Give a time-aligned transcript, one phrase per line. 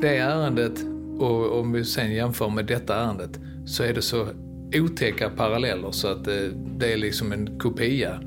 [0.00, 0.84] Det ärendet,
[1.18, 4.26] och om vi sen jämför med detta ärendet, så är det så
[4.74, 8.20] otäcka paralleller så att det, det är liksom en kopia.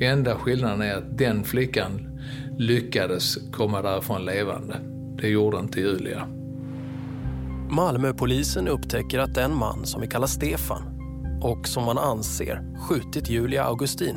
[0.00, 2.20] Enda skillnaden är att den flickan
[2.58, 4.76] lyckades komma därifrån levande.
[5.20, 6.26] Det gjorde inte Julia.
[7.70, 10.82] Malmöpolisen upptäcker att den man som vi kallar Stefan
[11.42, 14.16] och som man anser skjutit Julia Augustin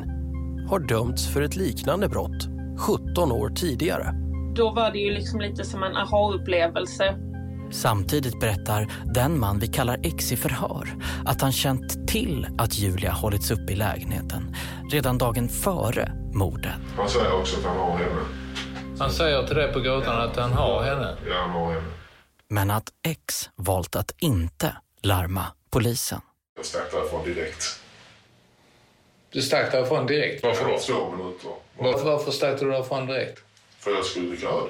[0.68, 4.23] har dömts för ett liknande brott 17 år tidigare.
[4.54, 7.14] Då var det ju liksom lite som en aha-upplevelse.
[7.70, 10.88] Samtidigt berättar den man vi kallar X i förhör
[11.26, 14.56] att han känt till att Julia hållits uppe i lägenheten
[14.90, 16.72] redan dagen före mordet.
[16.96, 18.20] Han säger också att han har henne.
[18.98, 21.16] Han säger till dig på gatan att han har henne?
[21.28, 21.86] Ja, han har henne.
[22.48, 26.20] Men att X valt att inte larma polisen.
[26.56, 27.80] Jag stack därifrån direkt.
[29.32, 30.42] Du stack därifrån direkt?
[30.42, 30.78] Varför då?
[30.78, 31.50] Två minuter.
[31.78, 33.40] Varför, varför stack du därifrån direkt?
[33.84, 34.68] För jag skulle dricka öl.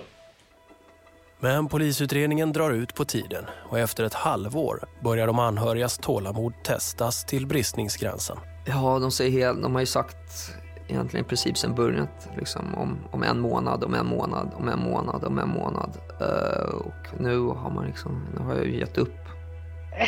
[1.41, 7.25] Men polisutredningen drar ut på tiden och efter ett halvår börjar de anhörigas tålamod testas
[7.25, 8.37] till bristningsgränsen.
[8.67, 10.55] Ja, de, säger helt, de har ju sagt
[10.89, 14.79] egentligen i princip sen början liksom, om, om en månad, om en månad, om en
[14.79, 15.99] månad, om en månad.
[16.21, 19.21] Uh, och nu har man liksom, nu har jag ju gett upp.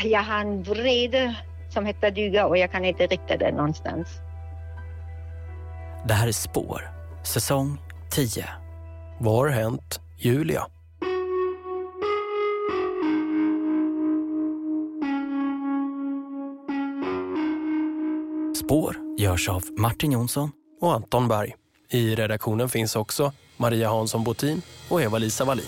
[0.04, 1.36] Jag har en vrede
[1.74, 4.08] som heter duga och jag kan inte rikta den någonstans.
[6.08, 6.90] Det här är Spår,
[7.24, 7.78] säsong
[8.10, 8.46] 10.
[9.18, 10.66] Vad har hänt Julia?
[18.56, 20.50] Spår görs av Martin Jonsson
[20.80, 21.54] och Anton Berg.
[21.90, 25.66] I redaktionen finns också Maria Hansson Botin och Eva-Lisa Wallin.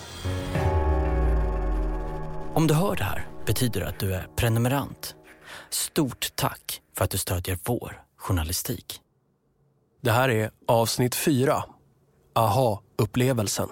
[2.54, 5.14] Om du hör det här betyder det att du är prenumerant.
[5.70, 9.00] Stort tack för att du stödjer vår journalistik.
[10.00, 11.64] Det här är avsnitt fyra.
[12.98, 13.68] Aha-upplevelsen.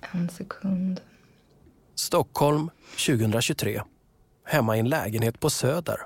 [0.00, 1.00] En sekund.
[1.94, 2.70] Stockholm
[3.06, 3.82] 2023.
[4.44, 5.96] Hemma i en lägenhet på Söder.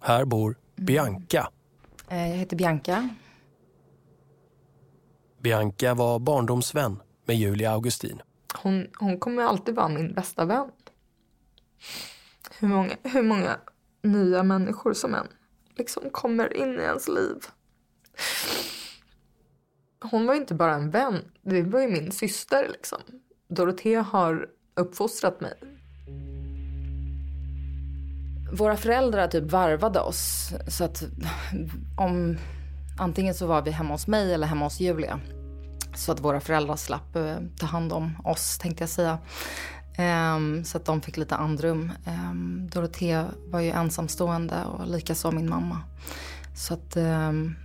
[0.00, 1.50] Här bor Bianca.
[2.08, 3.08] Eh, jag heter Bianca.
[5.42, 8.22] Bianca var barndomsvän med Julia Augustin.
[8.62, 10.70] Hon, hon kommer alltid vara min bästa vän.
[12.58, 13.56] Hur många, hur många
[14.02, 15.26] nya människor som än
[15.76, 17.36] liksom kommer in i ens liv.
[20.00, 22.68] Hon var inte bara en vän, det var ju min syster.
[22.68, 22.98] Liksom.
[23.48, 25.54] Dorothea har uppfostrat mig.
[28.52, 30.50] Våra föräldrar typ varvade oss.
[30.68, 31.04] Så att
[31.96, 32.38] om
[32.98, 35.20] antingen så var vi hemma hos mig eller hemma hos Julia.
[35.94, 39.18] Så att våra föräldrar slapp eh, ta hand om oss tänkte jag säga.
[39.98, 41.92] Um, så att de fick lite andrum.
[42.04, 45.80] Ehm, um, Dorothea var ju ensamstående och likaså min mamma.
[46.56, 47.56] Så att um,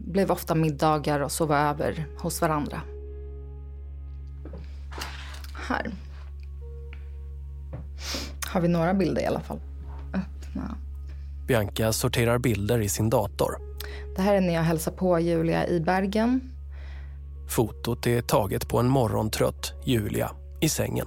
[0.00, 2.80] blev ofta middagar och sova över hos varandra.
[5.68, 5.90] Här.
[8.46, 9.60] Har vi några bilder i alla fall.
[10.08, 10.76] Öppna.
[11.46, 13.58] Bianca sorterar bilder i sin dator.
[14.16, 16.40] Det här är när jag hälsar på Julia i Bergen.
[17.48, 21.06] Fotot är taget på en morgontrött Julia i sängen.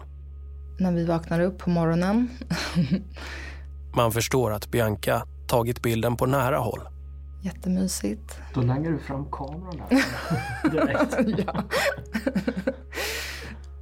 [0.79, 2.29] När vi vaknar upp på morgonen.
[3.95, 6.81] Man förstår att Bianca tagit bilden på nära håll.
[7.41, 8.39] Jättemysigt.
[8.53, 11.45] Då lägger du fram kameran där direkt.
[11.47, 11.63] ja.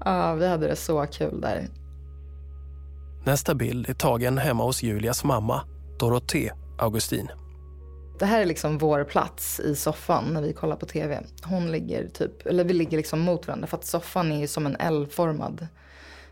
[0.05, 1.67] ja, vi hade det så kul där.
[3.25, 5.61] Nästa bild är tagen hemma hos Julias mamma,
[5.99, 7.27] Dorothée Augustin.
[8.19, 11.23] Det här är liksom vår plats i soffan när vi kollar på tv.
[11.43, 14.65] Hon ligger typ, eller vi ligger liksom mot varandra för att soffan är ju som
[14.65, 15.67] en L-formad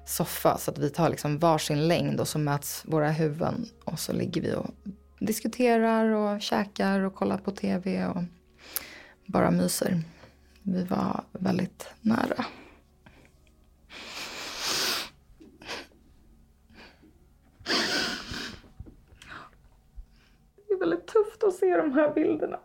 [0.05, 4.13] soffa så att vi tar liksom varsin längd och så möts våra huvuden och så
[4.13, 4.67] ligger vi och
[5.19, 8.23] diskuterar och käkar och kollar på tv och
[9.25, 10.01] bara myser.
[10.61, 12.45] Vi var väldigt nära.
[20.55, 22.59] Det är väldigt tufft att se de här bilderna.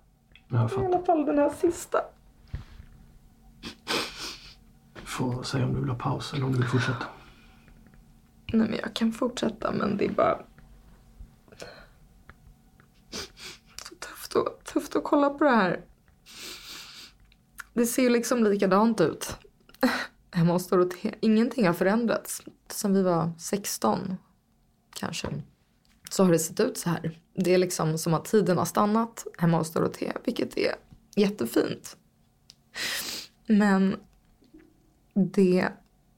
[0.51, 1.99] I alla fall den här sista.
[4.95, 7.07] Du får säga om du vill ha paus eller om du vill fortsätta.
[8.53, 10.39] Nej men jag kan fortsätta men det är bara
[14.33, 15.85] så tufft, att kolla på det här.
[17.75, 19.37] Det ser ju liksom likadant ut.
[20.31, 21.15] Hemma hos Dorotea.
[21.21, 24.17] Ingenting har förändrats sen vi var 16
[24.95, 25.29] kanske.
[26.11, 27.19] Så har det sett ut så här.
[27.35, 30.17] Det är liksom som att tiden har stannat hemma hos Dorotea.
[30.25, 30.75] vilket är
[31.17, 31.97] jättefint.
[33.47, 33.97] Men
[35.15, 35.69] det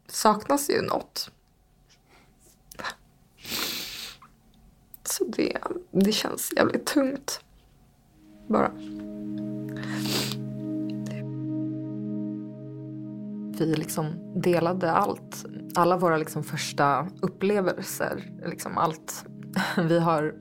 [0.06, 1.30] saknas ju något.
[5.04, 5.58] Så det,
[5.90, 7.43] det känns jävligt tungt.
[8.48, 8.70] Bara.
[13.58, 15.44] vi liksom delade allt.
[15.74, 19.24] Alla våra liksom första upplevelser, liksom allt.
[19.88, 20.34] Vi har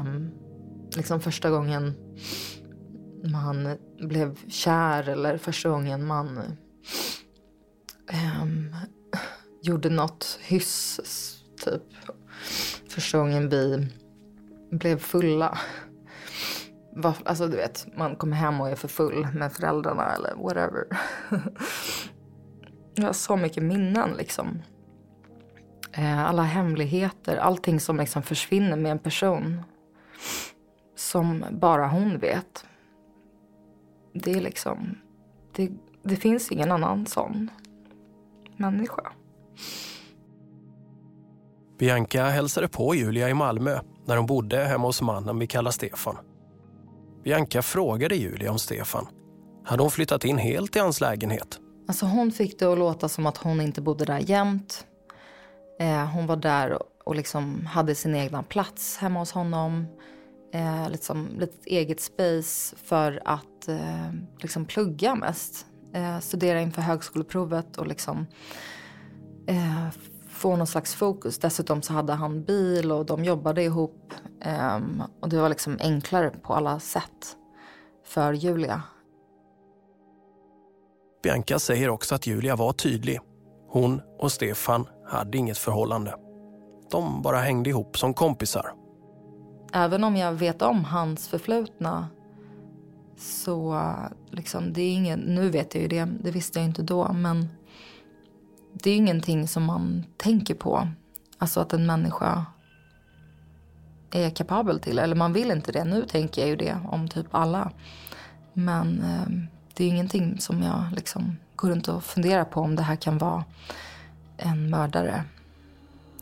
[0.00, 0.30] um,
[0.96, 1.94] liksom första gången
[3.32, 6.38] man blev kär eller första gången man
[8.42, 8.74] um,
[9.62, 11.00] gjorde något hyss,
[11.64, 11.82] typ.
[12.88, 13.88] Första gången vi
[14.70, 15.58] blev fulla.
[17.24, 20.84] Alltså du vet, man kommer hem och är för full med föräldrarna eller whatever.
[22.94, 24.62] Jag har så mycket minnen liksom.
[25.92, 29.62] Eh, alla hemligheter, allting som liksom försvinner med en person.
[30.96, 32.66] Som bara hon vet.
[34.14, 34.98] Det är liksom,
[35.56, 35.70] det,
[36.02, 37.50] det finns ingen annan sån
[38.56, 39.12] människa.
[41.78, 46.16] Bianca hälsade på Julia i Malmö när hon bodde hemma hos mannen vi kallar Stefan.
[47.24, 49.06] Bianca frågade Julia om Stefan.
[49.64, 51.60] Hade hon flyttat in helt i hans lägenhet?
[51.88, 54.86] Alltså hon fick det att låta som att hon inte bodde där jämt.
[55.80, 59.86] Eh, hon var där och liksom hade sin egna plats hemma hos honom.
[60.54, 65.66] Eh, liksom, lite eget space för att eh, liksom plugga mest.
[65.94, 68.26] Eh, studera inför högskoleprovet och liksom
[69.46, 69.88] eh,
[70.38, 71.38] få någon slags fokus.
[71.38, 74.14] Dessutom så hade han bil och de jobbade ihop.
[74.76, 77.36] Um, och det var liksom enklare på alla sätt
[78.04, 78.82] för Julia.
[81.22, 83.20] Bianca säger också att Julia var tydlig.
[83.68, 86.14] Hon och Stefan hade inget förhållande.
[86.90, 88.72] De bara hängde ihop som kompisar.
[89.72, 92.08] Även om jag vet om hans förflutna
[93.16, 93.82] så
[94.30, 97.48] liksom, det är ingen, nu vet jag ju det, det visste jag inte då, men
[98.72, 100.88] det är ingenting som man tänker på.
[101.38, 102.46] Alltså att en människa
[104.10, 104.98] är kapabel till.
[104.98, 105.84] Eller man vill inte det.
[105.84, 107.72] Nu tänker jag ju det om typ alla.
[108.52, 112.82] Men eh, det är ingenting som jag liksom går runt och funderar på om det
[112.82, 113.44] här kan vara
[114.36, 115.24] en mördare.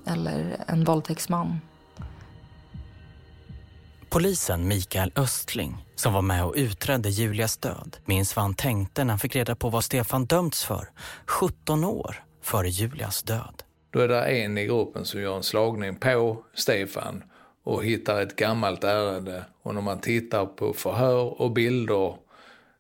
[0.07, 1.61] Eller en våldtäktsman.
[4.09, 9.13] Polisen Mikael Östling, som var med och utredde Julias död, minns vad han tänkte när
[9.13, 10.91] han fick reda på vad Stefan dömts för
[11.27, 13.63] 17 år före Julias död.
[13.91, 17.25] Då är det en i gruppen som gör en slagning på Stefan
[17.65, 19.45] och hittar ett gammalt ärende.
[19.63, 22.17] Och när man tittar på förhör och bilder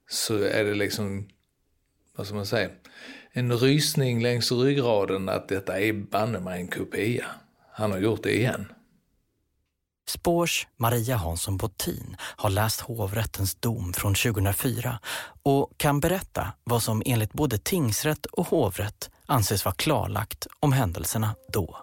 [0.08, 1.28] så är det liksom,
[2.16, 2.68] vad ska man säga,
[3.32, 7.26] en rysning längs ryggraden att detta är banne mig en kopia.
[7.72, 8.72] Han har gjort det igen.
[10.08, 14.98] Spårs Maria Hansson Bottin har läst hovrättens dom från 2004
[15.42, 21.34] och kan berätta vad som enligt både tingsrätt och hovrätt anses vara klarlagt om händelserna
[21.52, 21.76] då.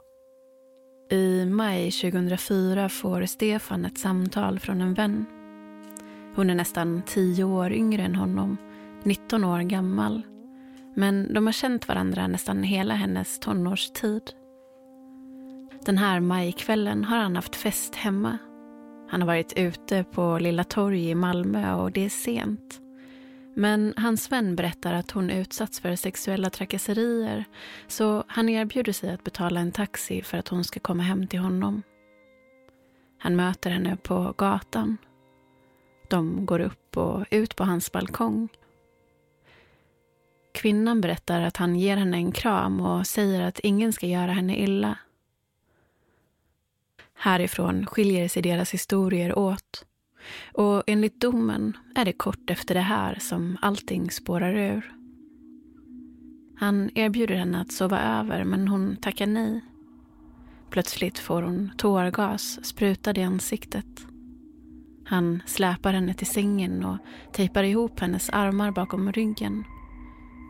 [1.12, 5.26] I maj 2004 får Stefan ett samtal från en vän.
[6.36, 8.58] Hon är nästan tio år yngre än honom,
[9.04, 10.22] 19 år gammal.
[10.96, 14.24] Men de har känt varandra nästan hela hennes tonårstid.
[15.86, 18.38] Den här majkvällen har han haft fest hemma.
[19.10, 22.83] Han har varit ute på Lilla torg i Malmö och det är sent.
[23.56, 27.46] Men hans vän berättar att hon utsatts för sexuella trakasserier
[27.88, 31.40] så han erbjuder sig att betala en taxi för att hon ska komma hem till
[31.40, 31.84] honom.
[33.20, 34.98] Han möter henne på gatan.
[36.10, 38.50] De går upp och ut på hans balkong.
[40.54, 44.58] Kvinnan berättar att han ger henne en kram och säger att ingen ska göra henne
[44.58, 44.98] illa.
[47.14, 49.86] Härifrån skiljer sig deras historier åt.
[50.54, 54.96] Och enligt domen är det kort efter det här som allting spårar ur.
[56.56, 59.62] Han erbjuder henne att sova över men hon tackar nej.
[60.70, 64.08] Plötsligt får hon tårgas sprutad i ansiktet.
[65.06, 66.98] Han släpar henne till sängen och
[67.34, 69.64] tejpar ihop hennes armar bakom ryggen.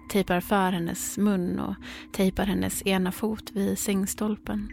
[0.09, 1.75] Tejpar för hennes mun och
[2.11, 4.69] tejpar hennes ena fot vid sängstolpen.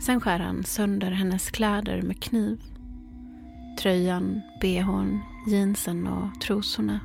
[0.00, 2.71] Sen skär han sönder hennes kläder med kniv.
[3.78, 7.00] Tröjan, bhn, jeansen och trosorna.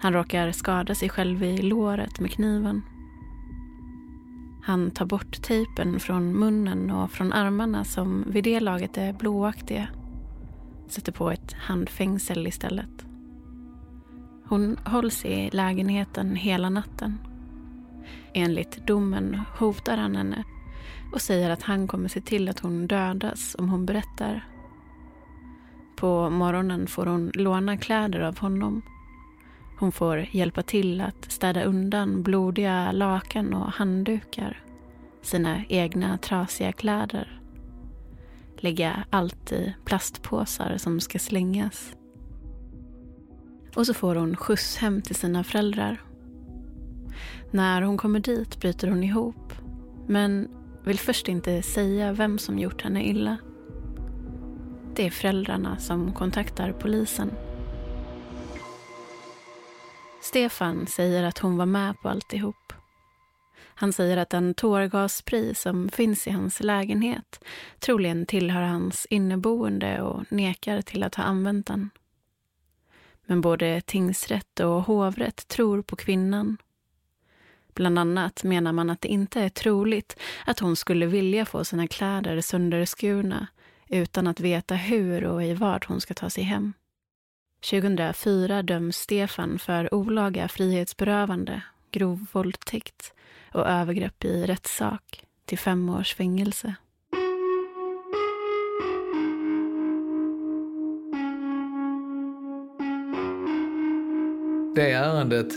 [0.00, 2.82] Han råkar skada sig själv i låret med kniven.
[4.62, 9.88] Han tar bort tejpen från munnen och från armarna som vid det laget är blåaktiga.
[10.88, 13.06] Sätter på ett handfängsel istället.
[14.48, 17.18] Hon hålls i lägenheten hela natten.
[18.32, 20.44] Enligt domen hotar han henne
[21.12, 24.44] och säger att han kommer se till att hon dödas om hon berättar.
[25.96, 28.82] På morgonen får hon låna kläder av honom.
[29.78, 34.62] Hon får hjälpa till att städa undan blodiga lakan och handdukar.
[35.22, 37.40] Sina egna trasiga kläder.
[38.56, 41.96] Lägga allt i plastpåsar som ska slängas.
[43.76, 46.02] och så får hon skjuts hem till sina föräldrar.
[47.50, 49.52] När hon kommer dit bryter hon ihop
[50.06, 50.48] men
[50.84, 53.36] vill först inte säga vem som gjort henne illa.
[54.96, 57.30] Det är föräldrarna som kontaktar polisen.
[60.22, 62.72] Stefan säger att hon var med på alltihop.
[63.58, 67.44] Han säger att den tårgasspray som finns i hans lägenhet
[67.78, 71.90] troligen tillhör hans inneboende och nekar till att ha använt den.
[73.26, 76.56] Men både tingsrätt och hovrätt tror på kvinnan.
[77.74, 81.86] Bland annat menar man att det inte är troligt att hon skulle vilja få sina
[81.86, 83.46] kläder sönderskurna
[83.88, 86.72] utan att veta hur och i vad hon ska ta sig hem.
[87.70, 93.12] 2004 döms Stefan för olaga frihetsberövande, grov våldtäkt
[93.52, 96.74] och övergrepp i rättssak till fem års fängelse.
[104.74, 105.52] Det ärendet...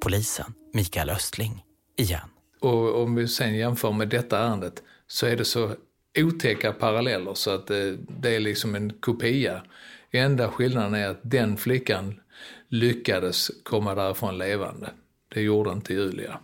[0.00, 1.64] Polisen, Mikael Östling,
[1.96, 2.28] igen.
[2.60, 5.74] Och om vi sen jämför med detta ärendet så är det så
[6.16, 9.62] otäcka paralleller så att det, det är liksom en kopia.
[10.10, 12.20] Enda skillnaden är att den flickan
[12.68, 14.90] lyckades komma därifrån levande.
[15.28, 16.38] Det gjorde inte Julia.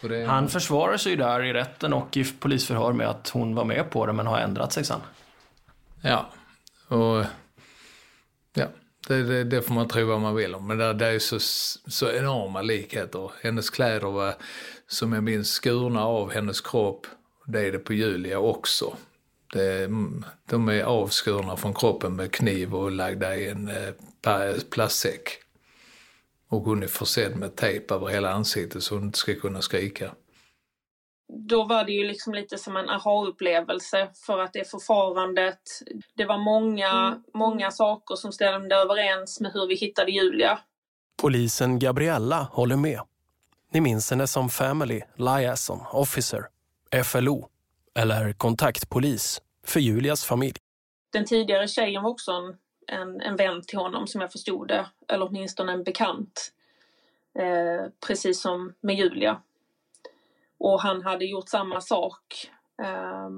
[0.00, 0.24] Det...
[0.24, 4.06] Han försvarar sig där i rätten och i polisförhör med att hon var med på
[4.06, 5.00] det men har ändrat sig sen.
[6.02, 6.30] Ja,
[6.88, 7.24] och
[8.54, 8.66] ja,
[9.08, 10.66] det, det, det får man tro vad man vill om.
[10.66, 11.38] Men det, det är så,
[11.90, 13.30] så enorma likheter.
[13.42, 14.34] Hennes kläder var,
[14.86, 17.06] som jag minns, skurna av hennes kropp.
[17.46, 18.96] Det är det på Julia också.
[19.52, 19.90] Det,
[20.46, 25.28] de är avskurna från kroppen med kniv och lagda i en eh, plastsäck.
[26.48, 30.10] Och hon är försedd med tejp över hela ansiktet så hon inte ska kunna skrika.
[31.28, 35.58] Då var det ju liksom lite som en aha-upplevelse för att det förfarandet,
[36.16, 37.22] det var många, mm.
[37.34, 40.58] många saker som stämde överens med hur vi hittade Julia.
[41.22, 43.00] Polisen Gabriella håller med.
[43.72, 46.46] Ni minns henne som Family Liaison Officer,
[47.04, 47.48] FLO,
[47.94, 50.56] eller kontaktpolis för Julias familj.
[51.12, 54.86] Den tidigare tjejen var också en en, en vän till honom som jag förstod det,
[55.08, 56.52] eller åtminstone en bekant.
[57.38, 59.40] Eh, precis som med Julia.
[60.58, 62.50] Och han hade gjort samma sak,
[62.82, 63.28] eh,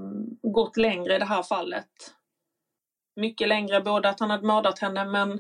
[0.43, 2.15] gått längre i det här fallet.
[3.17, 5.33] Mycket längre, både att han hade mördat henne men,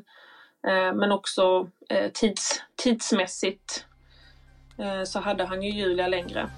[0.66, 3.86] eh, men också eh, tids, tidsmässigt
[4.78, 6.50] eh, så hade han ju Julia längre.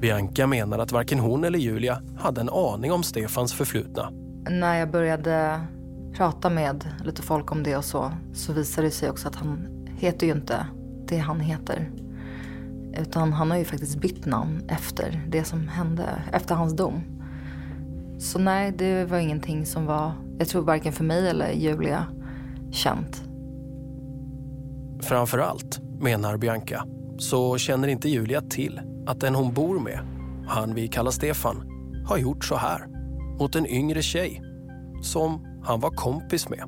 [0.00, 4.12] Bianca menar att varken hon eller Julia hade en aning om Stefans förflutna
[4.48, 5.60] när jag började
[6.14, 9.68] prata med lite folk om det och så, så visade det sig också att han
[9.98, 10.66] heter ju inte
[11.08, 11.90] det han heter.
[12.98, 17.02] Utan han har ju faktiskt bytt namn efter det som hände, efter hans dom.
[18.18, 22.06] Så nej, det var ingenting som var, jag tror varken för mig eller Julia,
[22.70, 23.22] känt.
[25.00, 26.86] Framför allt, menar Bianca,
[27.18, 30.00] så känner inte Julia till att den hon bor med,
[30.46, 31.56] han vi kallar Stefan,
[32.06, 32.86] har gjort så här
[33.38, 34.42] mot en yngre tjej
[35.02, 36.64] som han var kompis med.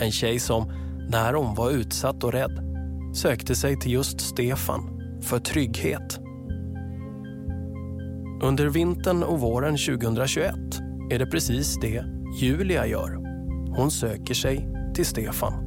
[0.00, 0.72] En tjej som,
[1.10, 2.62] när hon var utsatt och rädd,
[3.14, 6.20] sökte sig till just Stefan för trygghet.
[8.42, 10.54] Under vintern och våren 2021
[11.10, 12.04] är det precis det
[12.40, 13.16] Julia gör.
[13.76, 15.65] Hon söker sig till Stefan.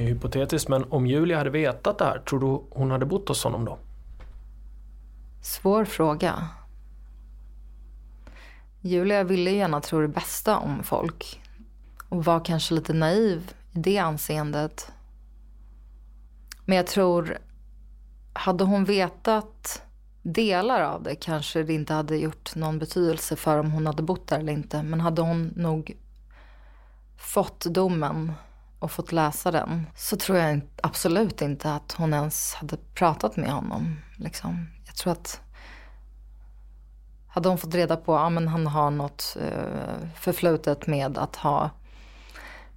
[0.00, 3.28] Det är hypotetiskt, men om Julia hade vetat det här, tror du hon hade bott
[3.28, 3.78] hos honom då?
[5.42, 6.48] Svår fråga.
[8.80, 11.42] Julia ville gärna tro det bästa om folk
[12.08, 14.92] och var kanske lite naiv i det anseendet.
[16.64, 17.38] Men jag tror,
[18.32, 19.82] hade hon vetat
[20.22, 24.26] delar av det kanske det inte hade gjort någon betydelse för om hon hade bott
[24.26, 24.82] där eller inte.
[24.82, 25.96] Men hade hon nog
[27.16, 28.32] fått domen
[28.80, 33.50] och fått läsa den så tror jag absolut inte att hon ens hade pratat med
[33.50, 33.96] honom.
[34.16, 34.66] Liksom.
[34.86, 35.40] Jag tror att
[37.28, 41.70] hade hon fått reda på att ah, han har något eh, förflutet med att ha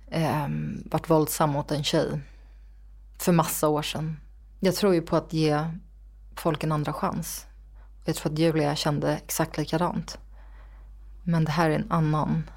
[0.08, 0.48] eh,
[0.86, 2.20] varit våldsam mot en tjej
[3.18, 4.20] för massa år sedan.
[4.60, 5.66] Jag tror ju på att ge
[6.36, 7.46] folk en andra chans.
[8.06, 10.18] Jag tror att Julia kände exakt likadant.
[11.24, 12.50] Men det här är en annan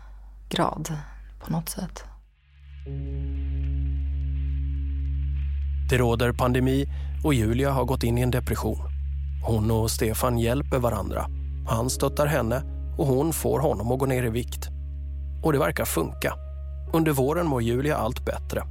[0.48, 0.98] grad
[1.40, 2.04] på något sätt.
[5.90, 6.86] Det råder pandemi
[7.24, 8.78] och Julia har gått in i en depression.
[9.46, 11.26] Hon och Stefan hjälper varandra
[11.66, 12.62] han stöttar henne
[12.96, 14.68] och hon får honom att gå ner i vikt.
[15.42, 16.34] Och det verkar funka.
[16.92, 18.62] Under våren mår Julia allt bättre.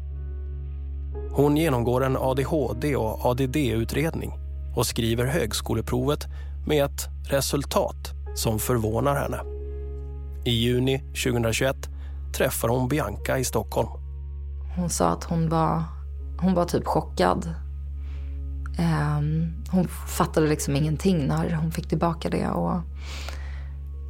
[1.31, 4.31] Hon genomgår en ADHD och ADD-utredning
[4.75, 6.27] och skriver högskoleprovet
[6.67, 9.39] med ett resultat som förvånar henne.
[10.45, 11.75] I juni 2021
[12.33, 14.04] träffar hon Bianca i Stockholm.
[14.75, 15.83] Hon sa att hon var,
[16.39, 17.55] hon var typ chockad.
[18.79, 22.47] Um, hon fattade liksom ingenting när hon fick tillbaka det.
[22.47, 22.81] Och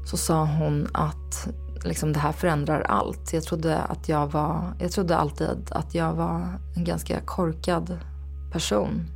[0.05, 1.47] så sa hon att
[1.83, 3.33] liksom, det här förändrar allt.
[3.33, 7.99] Jag trodde, att jag, var, jag trodde alltid att jag var en ganska korkad
[8.51, 9.07] person.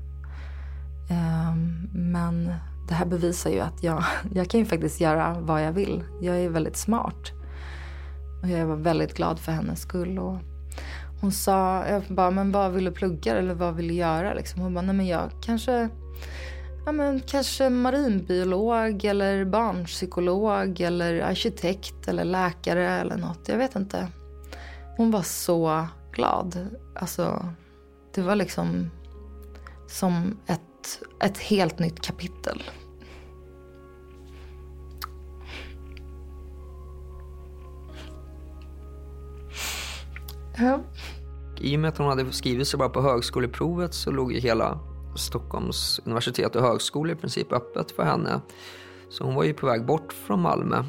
[1.09, 2.53] Um, men
[2.87, 4.03] det här bevisar ju att jag,
[4.33, 6.03] jag kan ju faktiskt göra vad jag vill.
[6.21, 7.31] Jag är väldigt smart.
[8.41, 10.19] Och jag var väldigt glad för hennes skull.
[10.19, 10.37] Och
[11.21, 14.33] hon sa, jag bara, men vad vill du plugga eller vad vill du göra?
[14.33, 14.61] Liksom.
[14.61, 15.89] Hon bara, nej men jag kanske,
[16.85, 23.47] ja men kanske marinbiolog eller barnpsykolog eller arkitekt eller läkare eller något.
[23.47, 24.07] Jag vet inte.
[24.97, 26.67] Hon var så glad.
[26.95, 27.53] Alltså,
[28.15, 28.91] det var liksom
[29.87, 32.63] som ett, ett helt nytt kapitel.
[40.59, 40.79] Ja.
[41.57, 44.79] I och med att hon hade skrivit sig bara på högskoleprovet så låg ju hela
[45.15, 48.41] Stockholms universitet och högskola i princip öppet för henne.
[49.09, 50.83] Så hon var ju på väg bort från Malmö.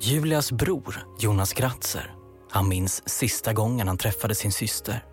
[0.00, 2.14] Julias bror, Jonas Gratzer,
[2.50, 5.04] han minns sista gången han träffade sin syster.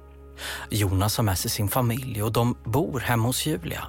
[0.69, 3.83] Jonas har med sig sin familj och de bor hemma hos Julia.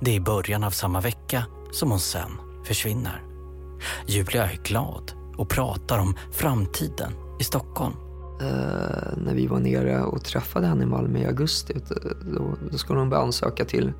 [0.00, 2.30] Det är i början av samma vecka som hon sen
[2.64, 3.22] försvinner.
[4.06, 8.07] Julia är glad och pratar om framtiden i Stockholm.
[8.40, 11.74] Eh, när vi var nere och träffade henne i Malmö i augusti.
[11.90, 13.92] Eh, då, då skulle hon börja ansöka till,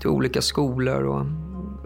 [0.00, 1.26] till olika skolor och,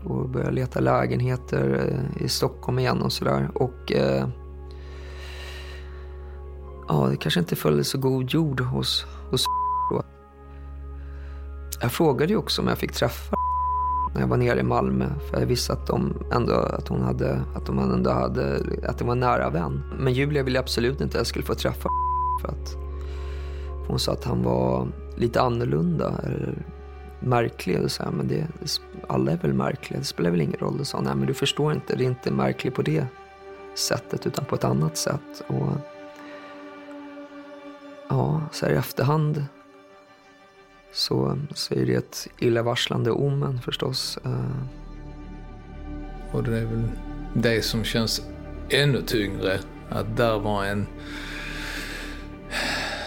[0.05, 3.51] och börja leta lägenheter eh, i Stockholm igen och sådär.
[3.55, 4.29] Och eh,
[6.89, 9.45] ja, det kanske inte föll så god jord hos, hos
[9.91, 10.03] då.
[11.81, 13.37] Jag frågade ju också om jag fick träffa
[14.15, 15.07] när jag var nere i Malmö.
[15.31, 19.05] För jag visste att, de ändå, att hon hade, att de ändå hade, att det
[19.05, 19.83] var en nära vän.
[19.99, 21.89] Men Julia ville absolut inte att jag skulle få träffa
[22.43, 22.77] för att
[23.89, 26.55] hon sa att han var lite annorlunda eller
[27.21, 27.81] märklig.
[27.81, 28.47] Och så här, men det,
[29.09, 30.81] alla är väl märkliga, det spelar väl ingen roll.
[30.81, 33.07] Och sa nej men du förstår inte, det är inte märklig på det
[33.75, 35.45] sättet utan på ett annat sätt.
[35.47, 35.69] Och
[38.09, 39.45] ja, så här i efterhand
[40.95, 44.19] så, så är det ett illavarslande omen förstås.
[44.25, 44.51] Eh,
[46.33, 46.89] Och det är väl
[47.35, 48.23] det som känns
[48.71, 49.59] ännu tyngre.
[49.91, 50.87] Att där var en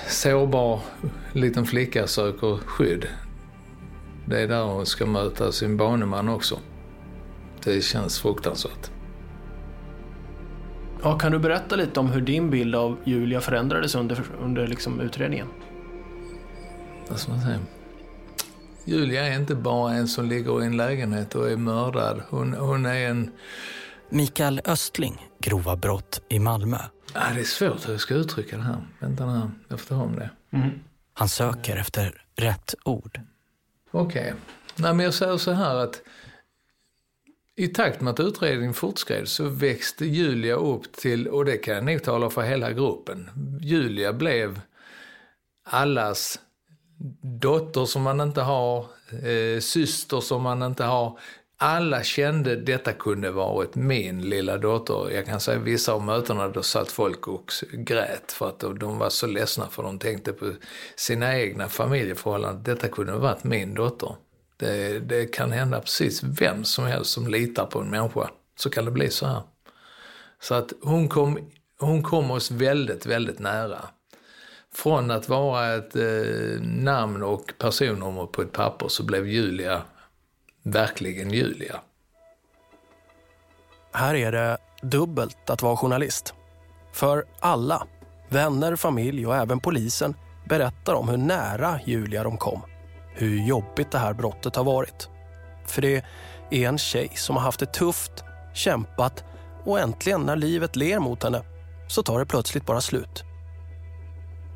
[0.07, 0.79] sårbar
[1.33, 3.07] liten flicka söker skydd.
[4.25, 6.59] Det är där hon ska möta sin baneman också.
[7.63, 8.91] Det känns fruktansvärt.
[11.03, 14.99] Ja, kan du berätta lite om hur din bild av Julia förändrades under, under liksom
[14.99, 15.47] utredningen?
[17.09, 17.59] Vad ska man säga?
[18.87, 22.21] Julia är inte bara en som ligger i en lägenhet och är mördad.
[22.29, 23.31] Hon, hon är en...
[24.09, 26.77] Mikael Östling, grova brott i Malmö.
[27.13, 28.87] Ja, det är svårt hur jag ska uttrycka det här.
[28.99, 30.29] Vänta nu, jag får ta om det.
[30.51, 30.69] Mm.
[31.13, 33.19] Han söker efter rätt ord.
[33.91, 34.21] Okej.
[34.21, 34.33] Okay.
[34.75, 36.01] Nej, men jag säger så här att
[37.55, 41.83] i takt med att utredningen fortskred så växte Julia upp till, och det kan jag
[41.83, 43.29] nog tala för hela gruppen,
[43.61, 44.61] Julia blev
[45.63, 46.39] allas
[47.21, 48.85] dotter som man inte har,
[49.23, 51.19] eh, syster som man inte har.
[51.59, 55.09] Alla kände detta kunde varit min lilla dotter.
[55.11, 59.09] Jag kan säga vissa av mötena då satt folk och grät för att de var
[59.09, 60.51] så ledsna för de tänkte på
[60.95, 62.63] sina egna familjeförhållanden.
[62.63, 64.15] Detta kunde varit min dotter.
[64.57, 68.29] Det, det kan hända precis vem som helst som litar på en människa.
[68.59, 69.41] Så kan det bli så här.
[70.39, 71.39] Så att hon kom,
[71.79, 73.89] hon kom oss väldigt, väldigt nära.
[74.77, 79.81] Från att vara ett eh, namn och personnummer på ett papper så blev Julia
[80.63, 81.79] verkligen Julia.
[83.93, 86.33] Här är det dubbelt att vara journalist.
[86.93, 87.87] För alla,
[88.29, 90.15] vänner, familj och även polisen
[90.49, 92.61] berättar om hur nära Julia de kom.
[93.13, 95.09] Hur jobbigt det här brottet har varit.
[95.65, 96.05] För det
[96.51, 99.23] är en tjej som har haft det tufft, kämpat
[99.63, 101.41] och äntligen när livet ler mot henne
[101.87, 103.26] så tar det plötsligt bara slut.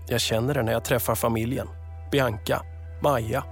[0.08, 1.68] Jag känner det när jag träffar familjen,
[2.12, 2.62] Bianca,
[3.02, 3.44] Maja.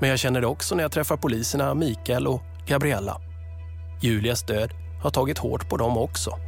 [0.00, 3.20] Men jag känner det också när jag träffar poliserna Mikael och Gabriella.
[4.02, 4.70] Julias död
[5.02, 6.38] har tagit hårt på dem också.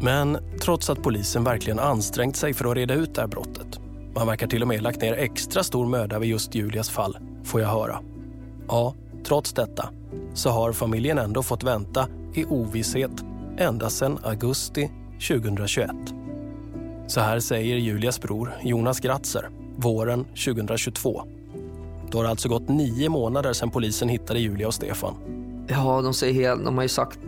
[0.00, 3.82] Men trots att polisen verkligen ansträngt sig för att reda ut det här brottet
[4.14, 7.60] man verkar till och med lagt ner extra stor möda vid just Julias fall, får
[7.60, 8.00] jag höra.
[8.68, 9.88] Ja, trots detta
[10.34, 13.10] så har familjen ändå fått vänta i ovisshet
[13.58, 14.90] ända sedan augusti
[15.28, 15.90] 2021.
[17.12, 21.22] Så här säger Julias bror Jonas Gratzer våren 2022.
[22.10, 25.14] Då har det alltså gått nio månader sedan polisen hittade Julia och Stefan.
[25.68, 27.18] Ja, de, säger helt, de har ju sagt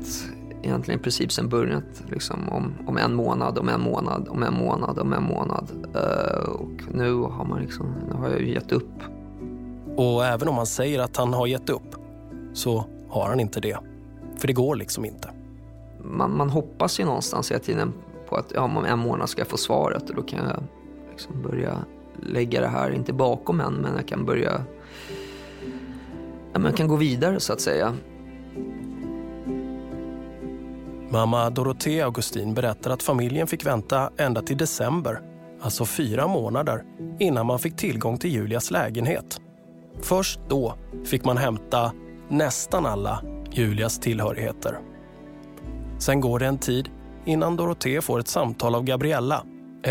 [0.62, 1.82] egentligen i princip sen början.
[2.10, 5.70] Liksom om, om en månad, om en månad, om en månad, om en månad.
[5.96, 9.02] Uh, och nu har, man liksom, nu har jag ju gett upp.
[9.96, 11.94] Och även om han säger att han har gett upp
[12.52, 13.78] så har han inte det.
[14.36, 15.30] För det går liksom inte.
[16.02, 17.92] Man, man hoppas ju någonstans hela tiden
[18.28, 20.62] på att ja, om en månad ska jag få svaret och då kan jag
[21.10, 21.84] liksom börja
[22.22, 24.64] lägga det här, inte bakom än, men jag kan börja...
[26.52, 27.94] Ja, men jag kan gå vidare så att säga.
[31.10, 35.20] Mamma Dorothea Augustin berättar att familjen fick vänta ända till december,
[35.60, 36.84] alltså fyra månader,
[37.18, 39.40] innan man fick tillgång till Julias lägenhet.
[40.00, 41.92] Först då fick man hämta
[42.28, 44.78] nästan alla Julias tillhörigheter.
[45.98, 46.90] Sen går det en tid
[47.24, 49.44] innan Dorothée får ett samtal av Gabriella,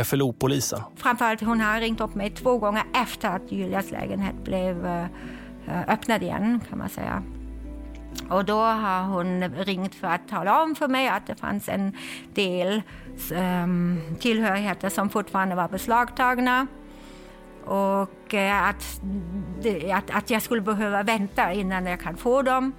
[0.06, 0.82] FLO-polisen.
[0.96, 5.06] Framförallt hon har ringt upp mig två gånger efter att Julias lägenhet blev eh,
[5.88, 7.24] öppnad igen kan man säga.
[8.30, 11.98] Och då har hon ringt för att tala om för mig att det fanns en
[12.34, 12.82] del
[13.34, 16.68] um, tillhörigheter som fortfarande var beslagtagna.
[17.66, 19.02] Och uh, att,
[19.94, 22.74] att, att jag skulle behöva vänta innan jag kan få dem.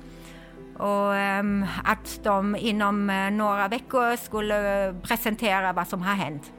[0.79, 6.53] Och um, att de inom uh, några veckor skulle presentera vad som har hänt.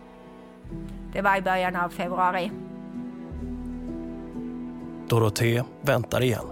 [1.14, 2.52] Det var i början av februari.
[5.08, 6.46] Dorothée väntar igen.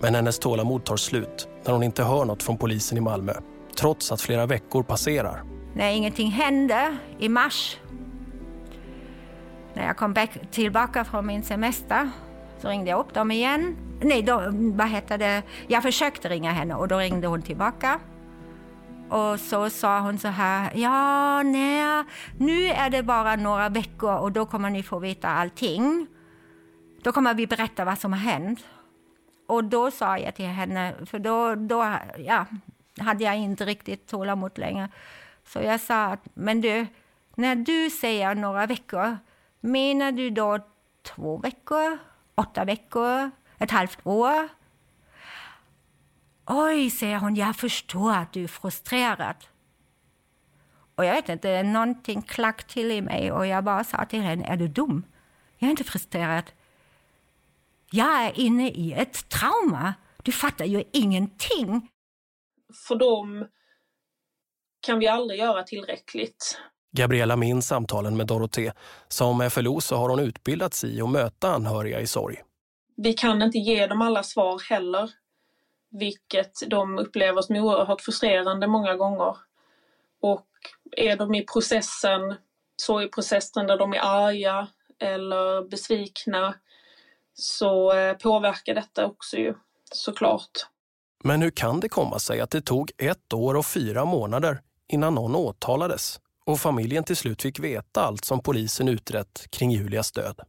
[0.00, 3.32] Men hennes tålamod tar slut när hon inte hör något från polisen i Malmö
[3.78, 5.42] trots att flera veckor passerar.
[5.74, 7.78] När ingenting hände i mars
[9.74, 10.14] när jag kom
[10.50, 12.10] tillbaka från min semester
[12.64, 13.76] så ringde jag upp dem igen.
[14.00, 15.42] Nej, då, vad hette det?
[15.68, 18.00] Jag försökte ringa henne och då ringde hon tillbaka.
[19.08, 22.04] Och så sa hon så här, ja, nej,
[22.38, 26.06] nu är det bara några veckor och då kommer ni få veta allting.
[27.02, 28.64] Då kommer vi berätta vad som har hänt.
[29.46, 32.46] Och då sa jag till henne, för då, då ja,
[32.98, 34.88] hade jag inte riktigt tålamod längre.
[35.46, 36.86] Så jag sa, att, men du,
[37.34, 39.18] när du säger några veckor,
[39.60, 40.58] menar du då
[41.02, 41.98] två veckor,
[42.34, 44.48] åtta veckor, ett halvt år?
[46.46, 49.36] Oj, säger hon, jag förstår att du är frustrerad.
[50.94, 54.44] Och jag vet inte, någonting klack till i mig och jag bara sa till henne,
[54.46, 55.04] är du dum?
[55.58, 56.52] Jag är inte frustrerad.
[57.90, 59.94] Jag är inne i ett trauma.
[60.22, 61.88] Du fattar ju ingenting.
[62.88, 63.48] För dem
[64.86, 66.60] kan vi aldrig göra tillräckligt.
[66.96, 68.72] Gabriella minns samtalen med Dorothée.
[69.08, 72.42] Som FLO så har hon utbildats i att möta anhöriga i sorg.
[72.96, 75.10] Vi kan inte ge dem alla svar heller
[75.90, 79.36] vilket de upplever som oerhört frustrerande många gånger.
[80.20, 80.48] Och
[80.96, 82.34] är de i processen,
[82.76, 84.68] så i processen där de är arga
[85.00, 86.54] eller besvikna
[87.34, 89.54] så eh, påverkar detta också ju
[89.92, 90.50] såklart.
[91.24, 95.14] Men hur kan det komma sig att det tog ett år och fyra månader innan
[95.14, 100.40] någon åtalades och familjen till slut fick veta allt som polisen utrett kring Julias död?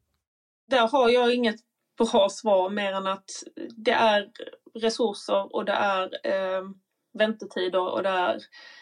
[0.68, 1.56] Där har jag inget
[1.98, 3.30] bra svar mer än att
[3.78, 4.28] det är
[4.74, 6.64] resurser och det är eh,
[7.14, 8.42] väntetider och det är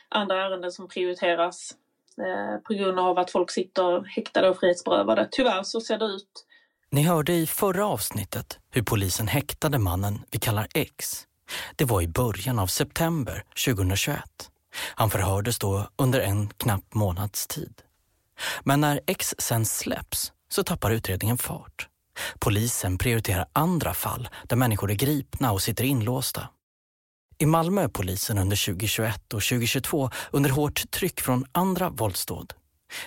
[0.10, 1.76] andra ärenden som prioriteras
[2.18, 5.28] eh, på grund av att folk sitter häktade och frihetsberövade.
[5.32, 6.46] Tyvärr så ser det ut.
[6.90, 11.28] Ni hörde i förra avsnittet hur polisen häktade mannen vi kallar X.
[11.76, 14.20] Det var i början av september 2021.
[14.76, 17.82] Han förhördes då under en knapp månads tid.
[18.64, 21.88] Men när X sen släpps så tappar utredningen fart.
[22.40, 26.50] Polisen prioriterar andra fall där människor är gripna och sitter inlåsta.
[27.38, 32.54] I Malmö är polisen under 2021 och 2022 under hårt tryck från andra våldsdåd.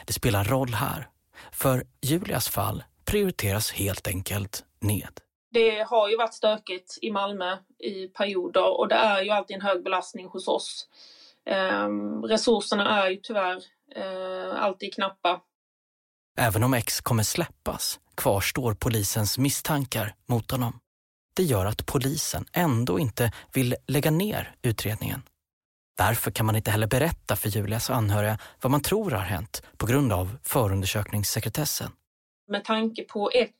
[0.05, 1.09] Det spelar roll här,
[1.53, 5.21] för Julias fall prioriteras helt enkelt ned.
[5.51, 9.63] Det har ju varit stökigt i Malmö i perioder och det är ju alltid en
[9.63, 10.89] hög belastning hos oss.
[11.51, 13.57] Um, resurserna är ju tyvärr
[13.97, 15.41] uh, alltid knappa.
[16.39, 20.81] Även om X kommer släppas kvarstår polisens misstankar mot honom.
[21.37, 25.23] Det gör att polisen ändå inte vill lägga ner utredningen.
[25.97, 29.87] Därför kan man inte heller berätta för Julias anhöriga vad man tror har hänt på
[29.87, 31.91] grund av förundersökningssekretessen.
[32.49, 33.53] Med tanke på X,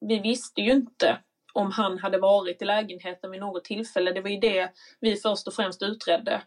[0.00, 1.18] vi visste ju inte
[1.52, 4.12] om han hade varit i lägenheten vid något tillfälle.
[4.12, 6.42] Det var ju det vi först och främst utredde.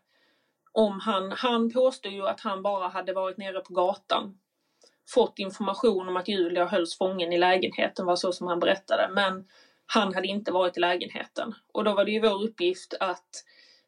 [0.73, 4.37] Om han, han påstod ju att han bara hade varit nere på gatan
[5.09, 9.47] fått information om att Julia hölls fången i lägenheten var så som han berättade men
[9.85, 13.29] han hade inte varit i lägenheten och då var det ju vår uppgift att,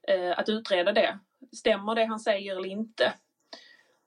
[0.08, 1.20] eh, att utreda det.
[1.52, 3.14] Stämmer det han säger eller inte?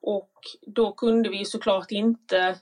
[0.01, 0.33] Och
[0.67, 2.59] då kunde vi såklart inte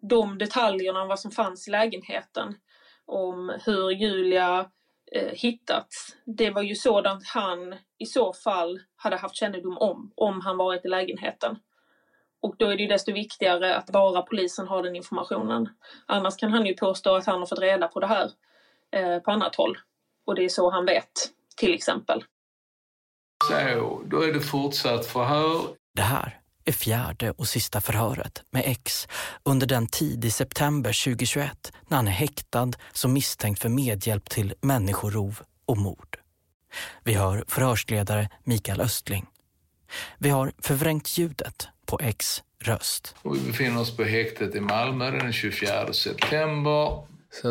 [0.00, 2.56] de detaljerna om vad som fanns i lägenheten
[3.06, 4.70] om hur Julia
[5.14, 10.40] eh, hittats, det var ju sådant han i så fall hade haft kännedom om, om
[10.40, 11.56] han varit i lägenheten.
[12.42, 15.68] Och då är det ju desto viktigare att bara polisen har den informationen.
[16.06, 18.30] Annars kan han ju påstå att han har fått reda på det här
[18.92, 19.78] eh, på annat håll.
[20.26, 21.12] Och det är så han vet,
[21.56, 22.24] till exempel.
[23.44, 25.60] Så, då är det fortsatt förhör.
[25.94, 29.08] Det här är fjärde och sista förhöret med X
[29.42, 34.54] under den tid i september 2021 när han är häktad som misstänkt för medhjälp till
[34.60, 36.18] människorov och mord.
[37.04, 39.26] Vi hör förhörsledare Mikael Östling.
[40.18, 43.14] Vi har förvrängt ljudet på X röst.
[43.22, 47.06] Och vi befinner oss på häktet i Malmö den 24 september.
[47.42, 47.48] Så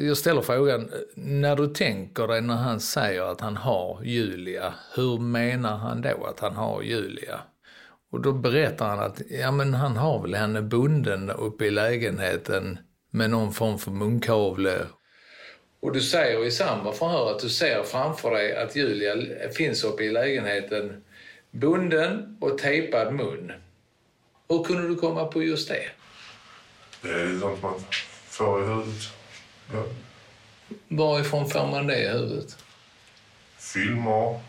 [0.00, 5.18] jag ställer frågan, när du tänker dig när han säger att han har Julia, hur
[5.18, 7.40] menar han då att han har Julia?
[8.14, 12.78] Och då berättar han att ja, men han har väl henne bunden uppe i lägenheten
[13.10, 14.86] med någon form för munkavle.
[15.80, 19.14] Och du säger i samma förhör att du ser framför dig att Julia
[19.52, 21.04] finns uppe i lägenheten
[21.50, 23.52] bunden och tejpad mun.
[24.48, 25.86] Hur kunde du komma på just det?
[27.02, 27.74] Det är sånt man
[28.28, 29.02] får i huvudet.
[29.72, 29.84] Ja.
[30.88, 32.58] Varifrån får man det i huvudet?
[33.58, 34.40] Filmer.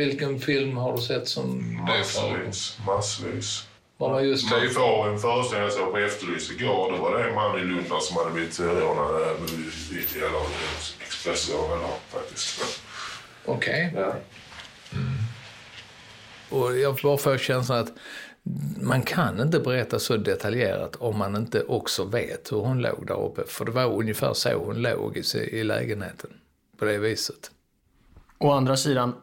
[0.00, 2.78] Vilken film har du sett som Massvis.
[2.86, 3.66] Massvis.
[3.96, 6.92] Var man just Vi får en föreställning jag såg på Efterlyst igår.
[6.92, 9.22] Det var det en man i Lund som hade blivit rånad.
[9.22, 9.28] eh,
[10.16, 10.42] Eller
[11.00, 12.82] expressrån eller faktiskt.
[13.44, 13.92] Okej.
[13.96, 14.14] Ja.
[16.50, 17.92] Och jag bara får känslan att
[18.80, 23.24] man kan inte berätta så detaljerat om man inte också vet hur hon låg där
[23.24, 23.42] uppe.
[23.46, 26.30] För det var ungefär så hon låg i, i lägenheten.
[26.78, 27.50] På det viset.
[28.38, 29.14] Å andra sidan,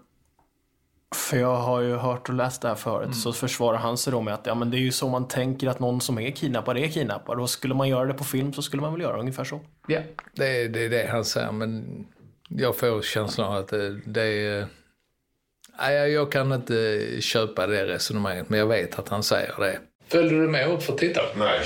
[1.16, 3.14] för jag har ju hört och läst det här förut, Mm.
[3.14, 5.68] så försvarar han sig då med att ja, men det är ju så man tänker
[5.68, 7.40] att någon som är kidnappad är kidnappad.
[7.40, 9.62] Och skulle man göra det på film så skulle man väl göra ungefär så.
[9.88, 10.00] Ja,
[10.34, 11.52] det är det, är det han säger.
[11.52, 12.06] Men
[12.50, 14.68] jag får känslan av att det, det är...
[15.80, 19.80] Nej, jag kan inte köpa det resonemanget, men jag vet att han säger det.
[20.08, 21.22] Följde du med upp för att titta?
[21.36, 21.60] Nej.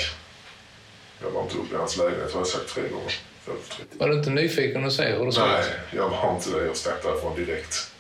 [1.24, 3.14] Jag var inte uppe i hans lägenhet, har jag sagt tre gånger.
[4.00, 5.98] Var du inte nyfiken att se hur det såg Nej, ut?
[5.98, 6.66] jag var inte det.
[6.66, 7.91] Jag stack därifrån direkt.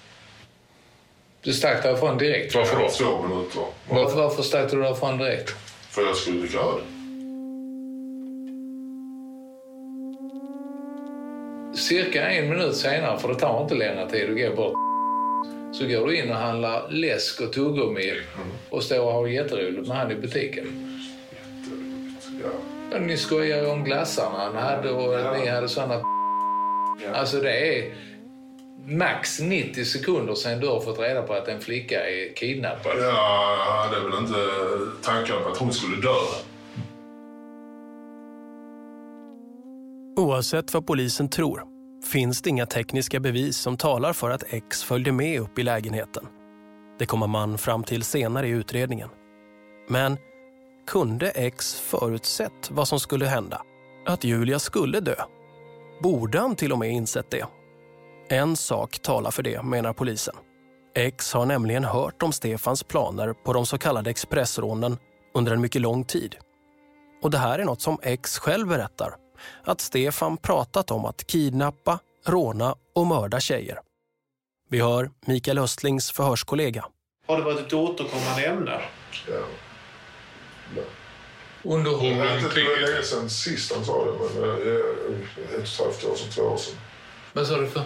[1.43, 2.55] Du stack därifrån direkt?
[2.55, 2.89] Varför då?
[2.89, 3.61] Två minuter.
[3.89, 5.55] Varför, varför stack du därifrån direkt?
[5.89, 6.81] För jag skulle dricka öl.
[11.75, 14.73] Cirka en minut senare, för det tar inte längre tid att gå bort,
[15.75, 18.13] så går du in och handlar läsk och tuggummi
[18.69, 20.97] och står och har jätteroligt med han i butiken.
[22.91, 26.01] Ja, ni skojar ju om glassarna han hade och att ni hade såna
[27.13, 27.93] Alltså det är
[28.85, 32.91] max 90 sekunder sedan du har fått reda på att en flicka är kidnappad.
[32.99, 34.35] Jag hade väl inte
[35.01, 36.15] tankar på att hon skulle dö.
[40.17, 41.63] Oavsett vad polisen tror
[42.11, 46.27] finns det inga tekniska bevis som talar för att X följde med upp i lägenheten.
[46.99, 49.09] Det kommer man fram till senare i utredningen.
[49.89, 50.17] Men
[50.87, 53.61] kunde X förutsett vad som skulle hända?
[54.05, 55.15] Att Julia skulle dö?
[56.03, 57.45] Borde han till och med insett det?
[58.31, 60.35] En sak talar för det, menar polisen.
[60.95, 64.97] X har nämligen hört om Stefans planer på de så kallade expressrånen
[65.33, 66.35] under en mycket lång tid.
[67.23, 69.15] Och det här är något som X själv berättar.
[69.63, 73.79] Att Stefan pratat om att kidnappa, råna och mörda tjejer.
[74.69, 76.85] Vi hör Mikael Östlings förhörskollega.
[77.27, 78.81] Har det varit ett återkommande ämne?
[79.27, 79.43] Ja.
[81.63, 82.65] Under hur Det var lång inte tid?
[82.65, 86.15] det var länge sedan sist han sa det, men eh, ett och ett halvt år
[86.15, 86.75] sedan, två år sedan.
[87.33, 87.83] Vad sa du för?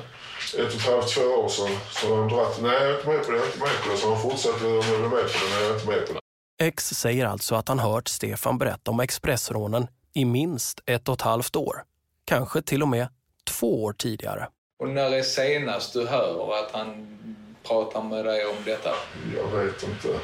[0.57, 1.77] Ett och ett halvt, två år sedan.
[1.91, 2.61] Så har de dratt.
[2.61, 3.97] Nej, jag är inte med på det, jag är inte med på det.
[3.97, 6.13] Så har de fortsatt om jag med på det, men jag är inte med på
[6.13, 6.19] det.
[6.65, 11.21] X säger alltså att han hört Stefan berätta om expressrånen i minst ett och ett
[11.21, 11.83] halvt år.
[12.25, 13.07] Kanske till och med
[13.49, 14.47] två år tidigare.
[14.79, 17.17] Och när är senast du hör att han
[17.63, 18.89] pratar med dig om detta?
[19.35, 20.19] Jag vet inte.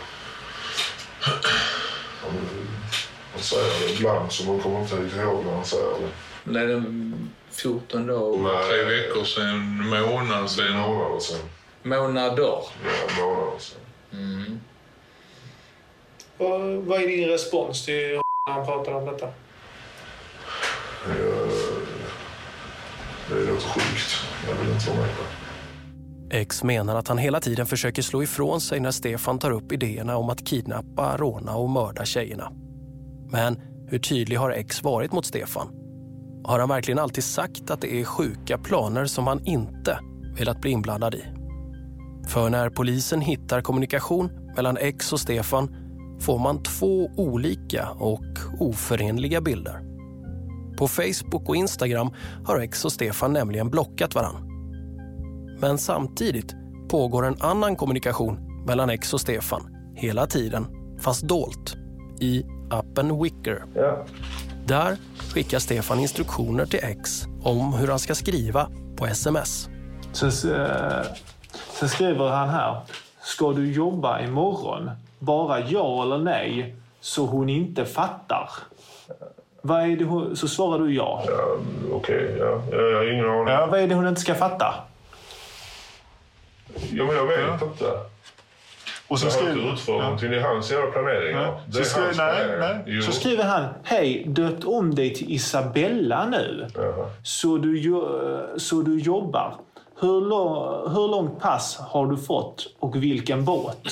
[2.21, 2.31] Han,
[3.31, 6.30] han säger det ibland, så man kommer inte ihåg när han säger det.
[6.43, 6.83] Men är det
[7.51, 8.43] 14 dagar?
[8.43, 8.69] Nej.
[8.69, 9.45] Tre veckor sedan?
[9.47, 10.79] En månad sedan?
[10.79, 11.49] Månader sedan.
[11.83, 12.59] Månader?
[12.83, 13.81] Ja, månader sedan.
[14.13, 14.59] Mm.
[16.37, 19.27] Vad, vad är din respons till när han pratar om detta?
[21.07, 21.49] Jag,
[23.29, 24.25] det låter sjukt.
[24.47, 26.37] Jag vill inte vara med på det.
[26.37, 30.17] X menar att han hela tiden försöker slå ifrån sig när Stefan tar upp idéerna
[30.17, 32.51] om att kidnappa, råna och mörda tjejerna.
[33.31, 35.80] Men hur tydlig har X varit mot Stefan?
[36.43, 39.99] Har han verkligen alltid sagt att det är sjuka planer som han inte
[40.37, 41.23] velat bli inblandad i?
[42.27, 45.75] För när polisen hittar kommunikation mellan X och Stefan
[46.19, 48.25] får man två olika och
[48.59, 49.81] oförenliga bilder.
[50.77, 52.13] På Facebook och Instagram
[52.45, 54.47] har X och Stefan nämligen blockat varann.
[55.59, 56.55] Men samtidigt
[56.89, 59.61] pågår en annan kommunikation mellan X och Stefan
[59.95, 60.67] hela tiden,
[60.99, 61.75] fast dolt,
[62.21, 63.65] i appen Wicker.
[63.75, 64.05] Ja.
[64.65, 64.97] Där
[65.33, 69.69] skickar Stefan instruktioner till X om hur han ska skriva på sms.
[70.13, 71.05] Sen, eh,
[71.71, 72.77] sen skriver han här.
[73.21, 74.91] Ska du jobba imorgon?
[75.19, 78.49] Bara ja eller nej, så hon inte fattar.
[79.61, 81.23] Vad är det hon, så svarar du ja.
[81.27, 81.57] Ja,
[81.91, 82.61] Okej, ja.
[82.71, 83.53] Jag har ingen aning.
[83.53, 84.73] Ja, vad är det hon inte ska fatta?
[86.91, 87.85] Ja, men jag vet inte.
[89.11, 90.03] Och så jag har skriver- inte utfört ja.
[90.03, 90.31] någonting.
[90.31, 91.35] Det är hans jävla planering.
[91.35, 91.43] Nej.
[91.45, 91.61] Ja.
[91.67, 93.01] Det Så är skriver- hans nej, nej.
[93.01, 96.67] Så skriver han, hej, döpt om dig till Isabella nu.
[97.23, 99.55] Så du, jo- så du jobbar.
[99.99, 103.87] Hur, lång, hur långt pass har du fått och vilken båt?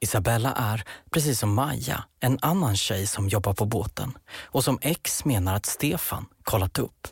[0.00, 5.24] Isabella är, precis som Maja, en annan tjej som jobbar på båten och som X
[5.24, 7.08] menar att Stefan kollat upp.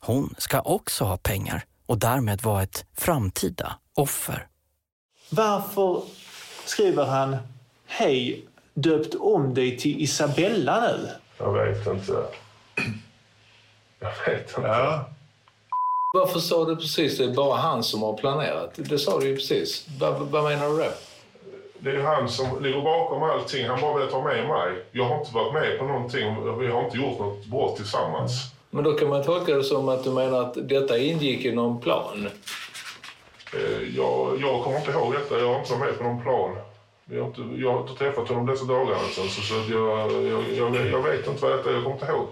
[0.00, 4.46] Hon ska också ha pengar och därmed vara ett framtida offer.
[5.30, 6.02] Varför
[6.68, 7.36] skriver han,
[7.86, 11.08] hej, döpt om dig till Isabella nu?
[11.38, 12.12] Jag vet inte.
[13.98, 15.00] Jag vet inte.
[16.14, 18.70] Varför sa du precis det är bara han som har planerat?
[18.76, 19.86] Det sa du ju precis.
[20.00, 20.90] Vad, vad menar du då?
[21.78, 23.66] Det är han som ligger bakom allting.
[23.66, 24.84] Han bara vill ta med mig.
[24.92, 26.58] Jag har inte varit med på någonting.
[26.58, 28.32] Vi har inte gjort något brott tillsammans.
[28.70, 31.80] Men då kan man tolka det som att du menar att detta ingick i någon
[31.80, 32.28] plan.
[33.54, 35.38] Eh, Jag, jag kommer inte ihåg detta.
[35.38, 36.56] Jag har inte varit med på någon plan.
[37.10, 38.98] Jag har inte, jag har inte träffat honom dessa dagarna.
[39.14, 40.12] Så, så, så att jag,
[40.56, 41.74] jag, jag, vet inte vad detta är.
[41.74, 42.26] Jag kommer inte ihåg.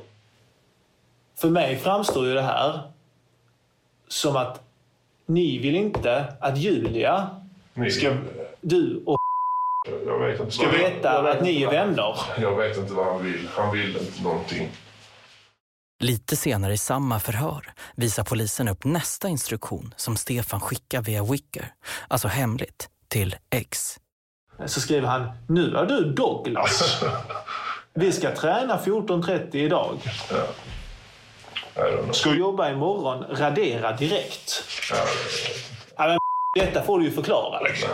[1.37, 2.81] För mig framstår ju det här
[4.09, 4.61] som att
[5.27, 7.31] ni vill inte att Julia,
[7.75, 7.91] Ni.
[7.91, 8.17] ska,
[8.61, 9.19] du och
[10.07, 12.17] Jag vet inte ska veta att ni är vänner.
[12.41, 13.49] Jag vet inte vad han vill.
[13.55, 14.69] Han vill inte någonting.
[16.01, 21.73] Lite senare i samma förhör visar polisen upp nästa instruktion som Stefan skickar via Wicker,
[22.09, 23.99] alltså hemligt, till X.
[24.67, 27.03] Så skriver han, nu är du Douglas.
[27.95, 29.99] Vi ska träna 14.30 idag.
[32.13, 34.65] Ska jobba imorgon, radera direkt.
[35.97, 36.19] Ja, men
[36.67, 37.61] detta får du ju förklara.
[37.61, 37.89] Liksom.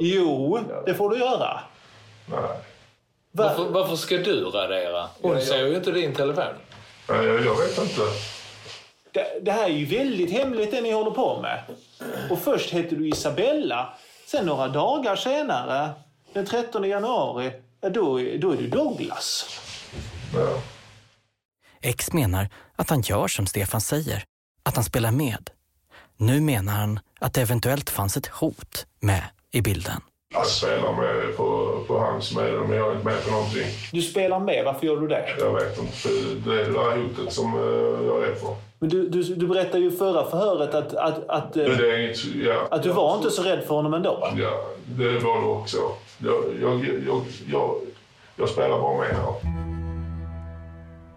[0.00, 1.60] Jo, det får du göra.
[3.32, 5.08] Varför, varför ska du radera?
[5.22, 6.54] Hon ser ju inte din telefon.
[7.08, 8.00] Jag, jag vet inte.
[9.12, 11.62] Det, det här är ju väldigt hemligt det ni håller på med.
[12.30, 13.94] Och först heter du Isabella.
[14.26, 15.90] Sen några dagar senare,
[16.32, 19.46] den 13 januari, ja, då, är- då är du Douglas.
[21.80, 24.24] X menar att han gör som Stefan säger,
[24.62, 25.50] att han spelar med.
[26.16, 30.00] Nu menar han att det eventuellt fanns ett hot med i bilden.
[30.34, 33.66] Jag spelar med på, på hans medel, men jag är inte med på någonting.
[33.92, 35.28] Du spelar med, varför gör du det?
[35.38, 36.08] Jag vet inte.
[36.44, 38.54] Det är det där hotet som eh, jag är för.
[38.78, 41.94] Men du, du, du berättade ju i förra förhöret att, att, att, eh, Men det
[41.94, 44.28] är inget, ja, att du var inte så rädd för honom ändå.
[44.36, 45.76] Ja, det var det också.
[46.18, 47.74] Jag, jag, jag, jag,
[48.36, 49.71] jag spelar bara med här.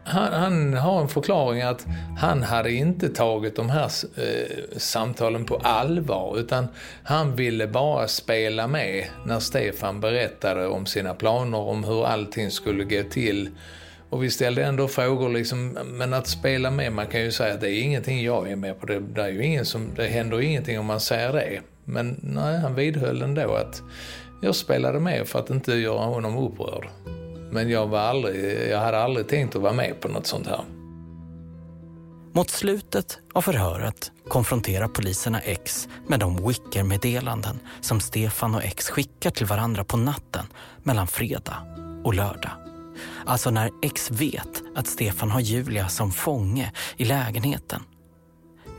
[0.08, 1.86] Han, han har en förklaring att
[2.18, 6.68] han hade inte tagit de här eh, samtalen på allvar utan
[7.04, 12.84] han ville bara spela med när Stefan berättade om sina planer, om hur allting skulle
[12.84, 13.50] gå till.
[14.10, 17.62] Och vi ställde ändå frågor liksom, men att spela med, man kan ju säga att
[17.62, 18.86] det är ingenting jag är med på.
[18.86, 21.62] Det, det, är ju ingen som, det händer ingenting om man säger det.
[21.86, 23.82] Men nej, han vidhöll ändå att
[24.41, 26.88] jag spelade med för att inte göra honom upprörd.
[27.56, 30.62] Men jag, var aldrig, jag hade aldrig tänkt att vara med på något sånt här.
[32.34, 39.32] Mot slutet av förhöret konfronterar poliserna X med de Wicker-meddelanden som Stefan och X skickar
[39.32, 40.46] till varandra på natten
[40.84, 41.58] mellan fredag
[42.04, 42.52] och lördag.
[43.26, 47.82] Alltså när X vet att Stefan har Julia som fånge i lägenheten.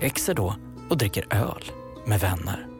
[0.00, 0.54] X är då
[0.90, 1.64] och dricker öl
[2.06, 2.75] med vänner.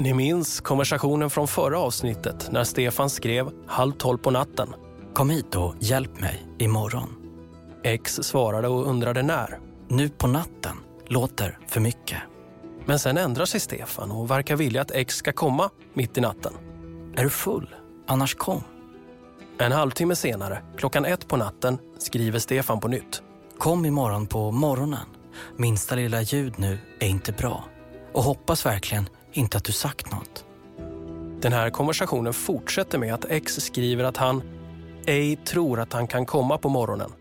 [0.00, 4.74] Ni minns konversationen från förra avsnittet när Stefan skrev halv tolv på natten.
[5.14, 7.14] Kom hit och hjälp mig imorgon.
[7.84, 9.58] X svarade och undrade när.
[9.88, 10.76] Nu på natten
[11.06, 12.18] låter för mycket.
[12.84, 16.52] Men sen ändrar sig Stefan och verkar vilja att X ska komma mitt i natten.
[17.16, 17.74] Är du full?
[18.06, 18.62] Annars kom.
[19.58, 23.22] En halvtimme senare, klockan ett på natten, skriver Stefan på nytt.
[23.58, 25.06] Kom imorgon på morgonen.
[25.56, 27.64] Minsta lilla ljud nu är inte bra.
[28.12, 30.44] Och hoppas verkligen inte att du sagt något.
[31.40, 34.42] Den här konversationen fortsätter med att X skriver att han
[35.06, 37.12] ej tror att han kan komma på morgonen.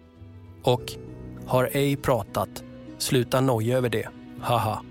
[0.63, 0.93] Och
[1.45, 2.63] har ej pratat.
[2.97, 4.07] Sluta noja över det.
[4.41, 4.81] Haha.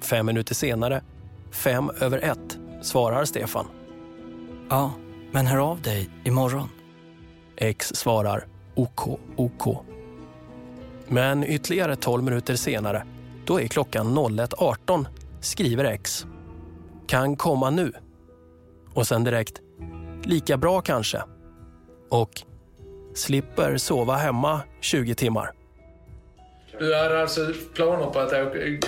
[0.00, 1.02] Fem minuter senare,
[1.50, 3.66] fem över ett, svarar Stefan.
[4.68, 4.92] Ja,
[5.30, 6.68] men hör av dig imorgon.
[7.56, 9.84] X svarar OK, OK.
[11.08, 13.06] Men ytterligare 12 minuter senare,
[13.44, 15.06] då är klockan 01.18,
[15.40, 16.26] skriver X.
[17.06, 17.92] Kan komma nu.
[18.94, 19.60] Och sen direkt,
[20.24, 21.22] lika bra kanske.
[22.10, 22.30] Och
[23.14, 25.52] slipper sova hemma 20 timmar.
[26.78, 28.30] Du hade alltså planer på att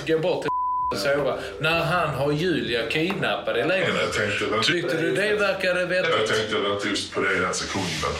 [0.06, 0.50] gå bort till
[0.92, 4.62] och sova när han har Julia kidnappad i lägenheten.
[4.62, 6.14] Tyckte du det verkade vettigt?
[6.18, 8.12] Jag tänkte inte just på det i den sekunden.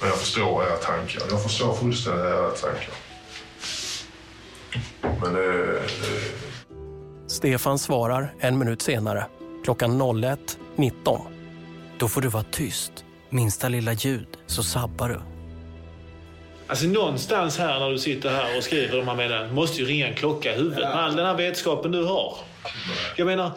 [0.00, 1.22] Men jag förstår era tankar.
[1.30, 2.94] Jag förstår fullständigt era tankar.
[5.22, 5.72] Men det...
[5.72, 6.39] det...
[7.40, 9.26] Stefan svarar en minut senare,
[9.64, 11.20] klockan 01.19.
[11.98, 13.04] Då får du vara tyst.
[13.30, 15.20] Minsta lilla ljud så sabbar du.
[16.66, 20.08] Alltså någonstans här när du sitter här och skriver de här meddelandena måste ju ringa
[20.08, 22.36] en klocka i huvudet med all den här vetskapen du har.
[23.16, 23.50] Jag menar,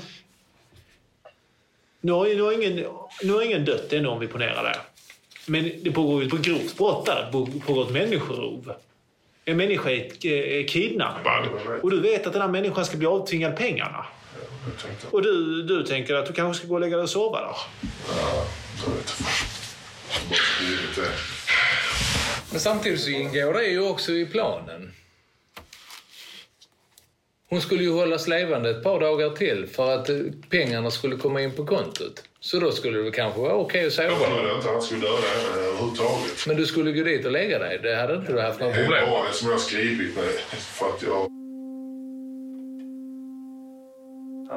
[2.01, 2.86] nu har, nu har, ingen,
[3.23, 4.79] nu har ingen dött ännu om vi ponerar det.
[5.45, 8.73] Men det pågår ju på grovt brott där, det pågår ett människorov.
[9.45, 11.47] En människa är, är kidnappad
[11.81, 14.05] och du vet att den här människan ska bli avtvingad pengarna.
[15.11, 17.55] Och du, du tänker att du kanske ska gå och lägga dig och sova där?
[18.07, 18.45] Ja,
[20.61, 21.11] jag vet inte.
[22.51, 24.91] Men samtidigt så ingår det ju också i planen.
[27.49, 30.17] Hon skulle ju hållas levande ett par dagar till för att eh,
[30.49, 32.23] pengarna skulle komma in på kontot.
[32.45, 34.09] Så då skulle det kanske vara okej att sova.
[34.09, 36.47] Jag trodde inte han skulle döda henne överhuvudtaget.
[36.47, 37.79] Men du skulle gå dit och lägga dig?
[37.83, 40.25] Det hade inte du haft några Det är problem bara det som jag skrivit med
[40.57, 41.27] för att jag...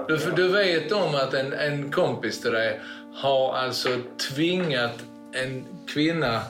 [0.09, 2.81] Du, du vet om att en, en kompis till dig
[3.15, 3.89] har alltså
[4.35, 4.95] tvingat
[5.33, 6.43] en kvinna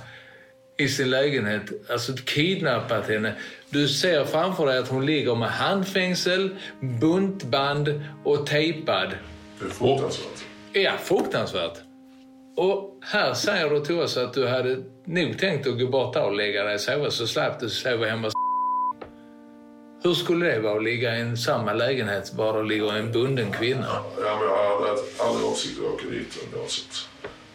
[0.76, 3.34] i sin lägenhet, alltså kidnappat henne.
[3.70, 6.56] Du ser framför dig att hon ligger med handfängsel,
[7.00, 9.10] buntband och tejpad.
[9.58, 10.55] Det är fruktansvärt.
[10.78, 11.78] Ja, fruktansvärt.
[12.56, 16.34] Och här säger du till oss att du hade nog tänkt att gå bort och
[16.34, 18.30] lägga dig och sova så slapp du sova hemma
[20.02, 23.86] Hur skulle det vara att ligga i samma lägenhet bara det ligger en bunden kvinna?
[23.88, 26.66] Ja, men jag hade aldrig avsikt att åka dit ändå.
[26.68, 26.82] Så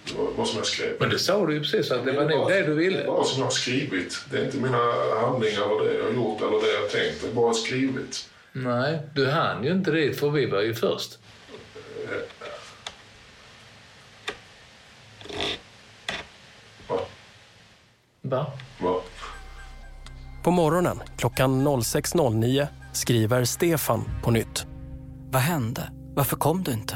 [0.06, 0.96] det var vad som jag skrev.
[1.00, 2.98] Men det sa du ju precis att det var nog det du ville.
[2.98, 4.26] Det är bara som jag har skrivit.
[4.32, 4.78] Det är inte mina
[5.22, 7.22] handlingar eller det jag har gjort eller det jag har tänkt.
[7.22, 8.30] Det är bara skrivit.
[8.52, 11.18] Nej, du hann ju inte dit för vi var ju först.
[18.32, 18.46] Va?
[18.82, 18.96] Va?
[20.44, 24.66] På morgonen klockan 06.09 skriver Stefan på nytt.
[25.32, 25.92] Vad hände?
[26.16, 26.96] Varför kom du inte?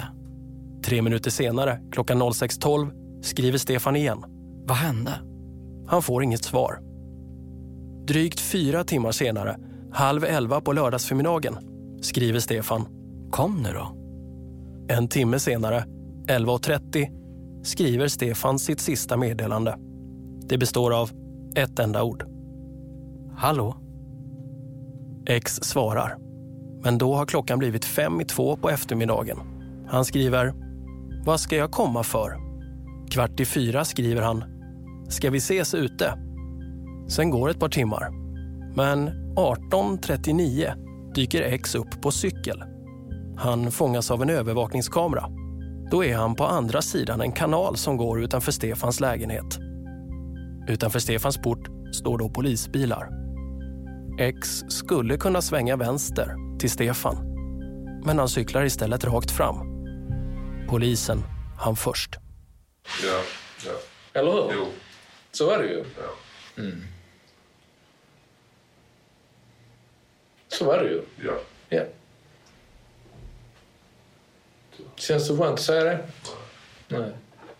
[0.85, 4.23] Tre minuter senare, klockan 06.12, skriver Stefan igen.
[4.67, 5.11] Vad hände?
[5.87, 6.79] Han får inget svar.
[8.07, 9.57] Drygt fyra timmar senare,
[9.91, 11.57] halv elva på lördagsförmiddagen,
[12.01, 12.87] skriver Stefan.
[13.31, 13.95] Kom nu då.
[14.95, 15.85] En timme senare,
[16.27, 19.77] 11.30, skriver Stefan sitt sista meddelande.
[20.47, 21.24] Det består av
[21.55, 22.25] ett enda ord.
[23.35, 23.75] Hallå?
[25.27, 26.17] X svarar.
[26.83, 29.37] Men då har klockan blivit fem i två på eftermiddagen.
[29.87, 30.53] Han skriver
[31.25, 32.37] Vad ska jag komma för?
[33.09, 34.43] Kvart i fyra skriver han
[35.09, 36.13] Ska vi ses ute?
[37.07, 38.09] Sen går ett par timmar.
[38.75, 40.73] Men 18.39
[41.15, 42.63] dyker X upp på cykel.
[43.37, 45.25] Han fångas av en övervakningskamera.
[45.91, 49.59] Då är han på andra sidan en kanal som går utanför Stefans lägenhet.
[50.67, 53.09] Utanför Stefans port står då polisbilar.
[54.19, 57.15] X skulle kunna svänga vänster till Stefan.
[58.05, 59.55] Men han cyklar istället rakt fram.
[60.69, 61.23] Polisen
[61.59, 62.15] han först.
[63.03, 63.21] Ja,
[63.65, 63.71] ja.
[64.13, 64.51] Eller hur?
[64.53, 64.67] Jo.
[65.31, 65.77] Så var det ju.
[65.97, 66.61] Ja.
[66.63, 66.83] Mm.
[70.47, 71.01] Så var det ju.
[71.25, 71.33] Ja.
[71.69, 71.83] Ja.
[74.95, 76.05] Känns det skönt att säga det?
[76.87, 77.11] Nej.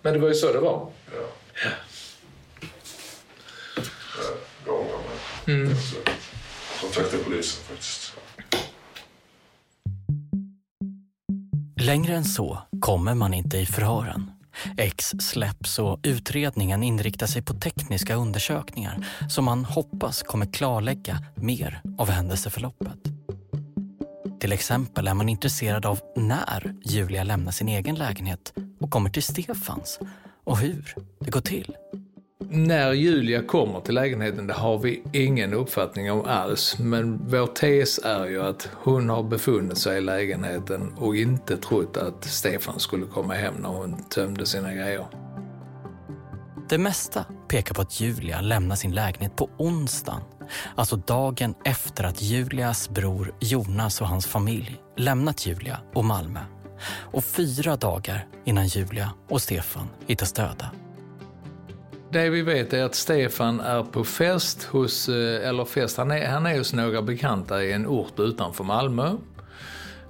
[0.01, 0.88] Men det var ju så det var.
[1.14, 1.28] Ja.
[1.64, 1.70] Ja.
[4.66, 5.55] Jag ångrar mig.
[5.55, 5.76] Mm.
[5.76, 5.95] Så,
[6.82, 8.13] kontakta polisen faktiskt.
[11.82, 14.32] Längre än så kommer man inte i förhören.
[14.78, 21.82] X släpps och utredningen inriktar sig på tekniska undersökningar som man hoppas kommer klarlägga mer
[21.97, 22.99] av händelseförloppet.
[24.39, 29.24] Till exempel är man intresserad av när Julia lämnar sin egen lägenhet och kommer till
[29.24, 29.99] Stefans
[30.43, 31.76] och hur det går till.
[32.50, 36.80] När Julia kommer till lägenheten, det har vi ingen uppfattning om alls.
[36.80, 41.98] Men vår tes är ju att hon har befunnit sig i lägenheten och inte trott
[41.98, 45.06] att Stefan skulle komma hem när hon tömde sina grejer.
[46.70, 50.22] Det mesta pekar på att Julia lämnar sin lägenhet på onsdagen.
[50.76, 56.39] Alltså dagen efter att Julias bror Jonas och hans familj lämnat Julia och Malmö.
[56.88, 60.72] Och fyra dagar innan Julia och Stefan hittas döda.
[62.12, 66.28] Det vi vet är att Stefan är på fest hos, eh, eller fest, han är,
[66.28, 69.08] han är hos några bekanta i en ort utanför Malmö.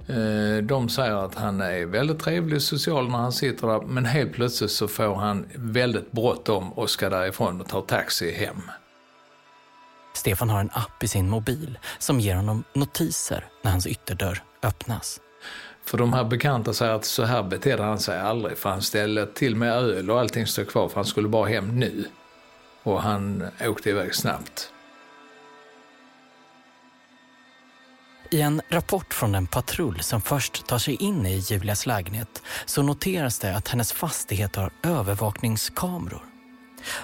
[0.08, 4.04] Eh, de säger att han är väldigt trevlig och social när han sitter där, men
[4.04, 8.62] helt plötsligt så får han väldigt bråttom och ska därifrån och tar taxi hem.
[10.14, 15.20] Stefan har en app i sin mobil som ger honom notiser när hans ytterdörr öppnas.
[15.86, 19.26] För de här bekanta säger att så här betedde han sig aldrig, för han ställde
[19.26, 22.04] till med öl och allting stod kvar, för han skulle bara hem nu.
[22.82, 24.72] Och han åkte iväg snabbt.
[28.30, 32.82] I en rapport från en patrull som först tar sig in i Julias lägenhet så
[32.82, 36.24] noteras det att hennes fastighet har övervakningskameror.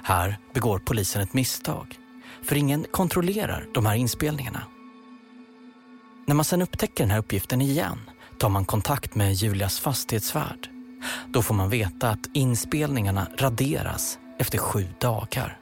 [0.03, 1.99] Här begår polisen ett misstag,
[2.45, 4.62] för ingen kontrollerar de här inspelningarna.
[6.26, 7.99] När man sen upptäcker den här uppgiften igen
[8.43, 10.68] tar man kontakt med Julias fastighetsvärd.
[11.28, 15.59] Då får man veta att inspelningarna raderas efter sju dagar.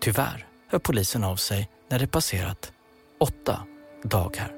[0.00, 2.72] Tyvärr hör polisen av sig när det passerat
[3.18, 3.60] åtta
[4.02, 4.52] dagar.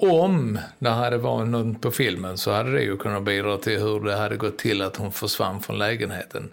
[0.00, 4.00] Om det hade varit någon på filmen så hade det ju kunnat bidra till hur
[4.00, 6.52] det hade gått till att hon försvann från lägenheten.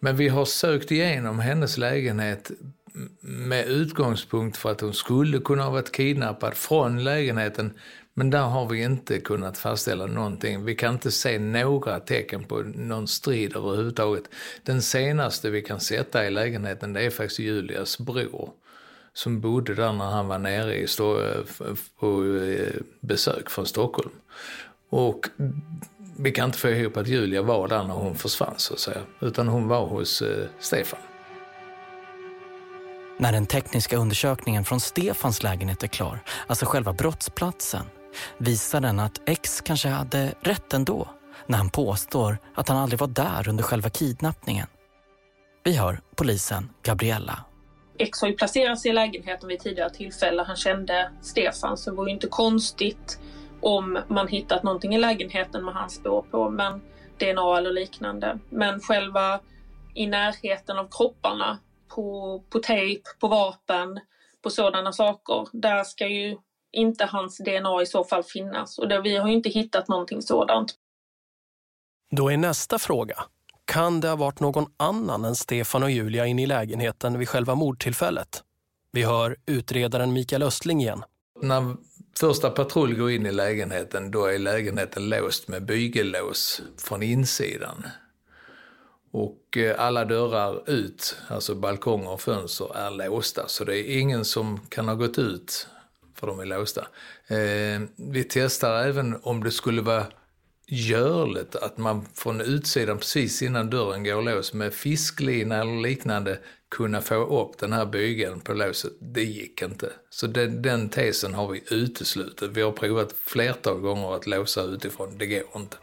[0.00, 2.50] Men vi har sökt igenom hennes lägenhet
[3.20, 7.72] med utgångspunkt för att hon skulle kunna ha varit kidnappad från lägenheten.
[8.14, 10.64] Men där har vi inte kunnat fastställa någonting.
[10.64, 14.24] Vi kan inte se några tecken på någon strid överhuvudtaget.
[14.62, 18.50] Den senaste vi kan sätta i lägenheten det är faktiskt Julias bror
[19.12, 21.20] som bodde där när han var nere i stå,
[21.98, 24.10] på eh, besök från Stockholm.
[24.90, 25.28] Och
[26.18, 29.00] vi kan inte få ihop att Julia var där när hon försvann så att säga,
[29.20, 31.11] utan hon var hos eh, Stefan.
[33.18, 37.84] När den tekniska undersökningen från Stefans lägenhet är klar, alltså själva brottsplatsen,
[38.38, 41.08] visar den att X kanske hade rätt ändå
[41.46, 44.66] när han påstår att han aldrig var där under själva kidnappningen.
[45.64, 47.44] Vi hör polisen Gabriella
[47.98, 50.42] X har ju placerats i lägenheten vid tidigare tillfälle.
[50.42, 53.20] Han kände Stefan så det vore ju inte konstigt
[53.60, 56.80] om man hittat någonting i lägenheten med hans spår på, men
[57.18, 58.38] DNA eller liknande.
[58.50, 59.40] Men själva
[59.94, 61.58] i närheten av kropparna,
[61.94, 64.00] på, på tejp, på vapen,
[64.42, 66.36] på sådana saker, där ska ju
[66.72, 68.78] inte hans DNA i så fall finnas.
[68.78, 70.74] Och det, vi har ju inte hittat någonting sådant.
[72.10, 73.24] Då är nästa fråga.
[73.64, 77.54] Kan det ha varit någon annan än Stefan och Julia in i lägenheten vid själva
[77.54, 78.42] mordtillfället?
[78.92, 81.04] Vi hör utredaren Mikael Östling igen.
[81.40, 81.76] När
[82.20, 87.86] första patrull går in i lägenheten, då är lägenheten låst med bygellås från insidan.
[89.12, 93.48] Och eh, alla dörrar ut, alltså balkonger och fönster, är låsta.
[93.48, 95.66] Så det är ingen som kan ha gått ut,
[96.14, 96.80] för de är låsta.
[97.26, 100.06] Eh, vi testar även om det skulle vara
[100.66, 106.38] görligt att man från utsidan precis innan dörren går lås med fisklina eller liknande
[106.70, 108.92] kunna få upp den här bygeln på låset.
[109.00, 109.92] Det gick inte.
[110.10, 112.50] Så den, den tesen har vi uteslutit.
[112.50, 115.18] Vi har provat flertal gånger att låsa utifrån.
[115.18, 115.76] Det går inte.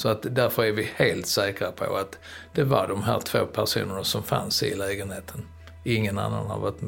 [0.00, 2.18] Så att därför är vi helt säkra på att
[2.54, 5.46] det var de här två personerna som fanns i lägenheten.
[5.84, 6.80] Ingen annan har varit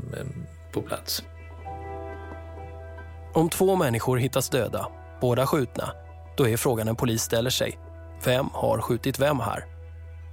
[0.72, 1.22] på plats.
[3.34, 4.88] Om två människor hittas döda,
[5.20, 5.92] båda skjutna,
[6.36, 7.78] då är frågan en polis ställer sig.
[8.24, 9.64] Vem har skjutit vem här?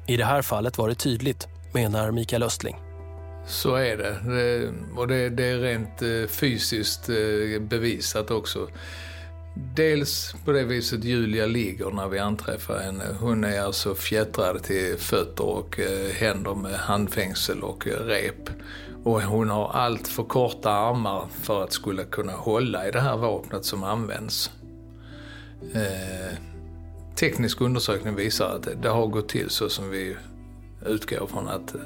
[0.07, 2.75] I det här fallet var det tydligt, menar Mikael Östling.
[3.47, 4.15] Så är det.
[4.97, 8.67] Och det, det är rent eh, fysiskt eh, bevisat också.
[9.75, 13.03] Dels på det viset Julia ligger när vi anträffar henne.
[13.19, 18.49] Hon är alltså fjättrad till fötter och eh, händer med handfängsel och rep.
[19.03, 23.17] Och hon har allt för korta armar för att skulle kunna hålla i det här
[23.17, 24.51] vapnet som används.
[25.73, 26.37] Eh,
[27.15, 30.17] teknisk undersökning visar att det har gått till så som vi
[30.85, 31.81] utgår från att eh,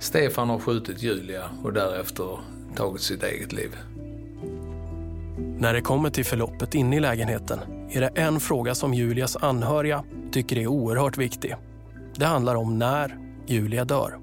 [0.00, 2.38] Stefan har skjutit Julia och därefter
[2.76, 3.76] tagit sitt eget liv.
[5.60, 7.58] När det kommer till förloppet inne i lägenheten
[7.90, 11.54] är det en fråga som Julias anhöriga tycker är oerhört viktig.
[12.16, 14.18] Det handlar om när Julia dör.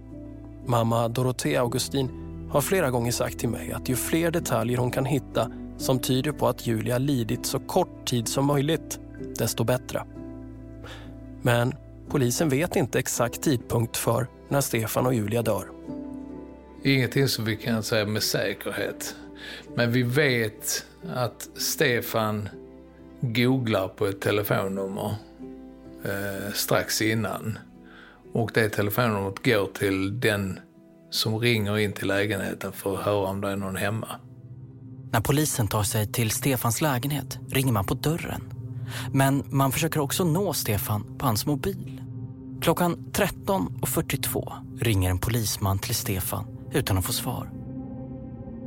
[0.65, 2.09] Mamma Dorothea Augustin
[2.51, 6.31] har flera gånger sagt till mig att ju fler detaljer hon kan hitta som tyder
[6.31, 8.99] på att Julia lidit så kort tid som möjligt,
[9.39, 10.03] desto bättre.
[11.41, 11.73] Men
[12.09, 15.65] polisen vet inte exakt tidpunkt för när Stefan och Julia dör.
[16.83, 19.15] Ingenting som vi kan säga med säkerhet.
[19.75, 22.49] Men vi vet att Stefan
[23.21, 25.15] googlar på ett telefonnummer
[26.05, 27.59] eh, strax innan.
[28.33, 30.59] Och det telefonnumret går till den
[31.09, 34.07] som ringer in till lägenheten för att höra om det är någon hemma.
[35.11, 38.41] När polisen tar sig till Stefans lägenhet ringer man på dörren.
[39.13, 42.01] Men man försöker också nå Stefan på hans mobil.
[42.61, 47.49] Klockan 13.42 ringer en polisman till Stefan utan att få svar.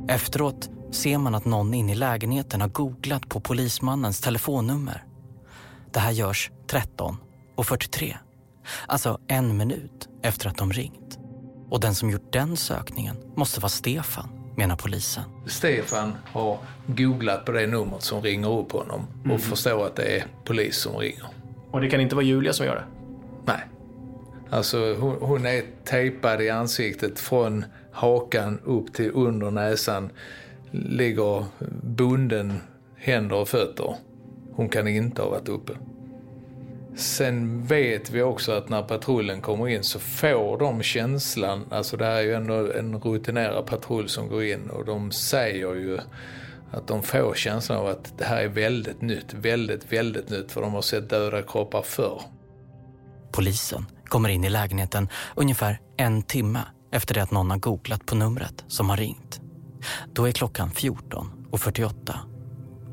[0.09, 5.05] Efteråt ser man att någon inne i lägenheten har googlat på polismannens telefonnummer.
[5.93, 8.17] Det här görs 13.43,
[8.87, 11.19] alltså en minut efter att de ringt.
[11.71, 15.25] Och den som gjort den sökningen måste vara Stefan, menar polisen.
[15.47, 19.39] Stefan har googlat på det numret som ringer upp honom och Mm.
[19.39, 21.27] förstår att det är polis som ringer.
[21.71, 22.85] Och det kan inte vara Julia som gör det?
[23.45, 23.61] Nej.
[24.51, 27.65] Alltså hon, hon är tejpad i ansiktet från
[27.99, 30.11] hakan upp till under näsan.
[30.71, 31.45] Ligger
[31.83, 32.61] bunden
[32.97, 33.95] händer och fötter.
[34.53, 35.73] Hon kan inte ha varit uppe.
[36.97, 42.05] Sen vet vi också att när patrullen kommer in så får de känslan, alltså det
[42.05, 45.99] här är ju ändå en rutinerad patrull som går in och de säger ju
[46.71, 50.61] att de får känslan av att det här är väldigt nytt, väldigt, väldigt nytt för
[50.61, 52.23] de har sett döda kroppar förr.
[53.33, 56.61] Polisen kommer in i lägenheten ungefär en timme
[56.91, 59.41] efter det att någon har googlat på numret som har ringt.
[60.13, 62.15] Då är klockan 14.48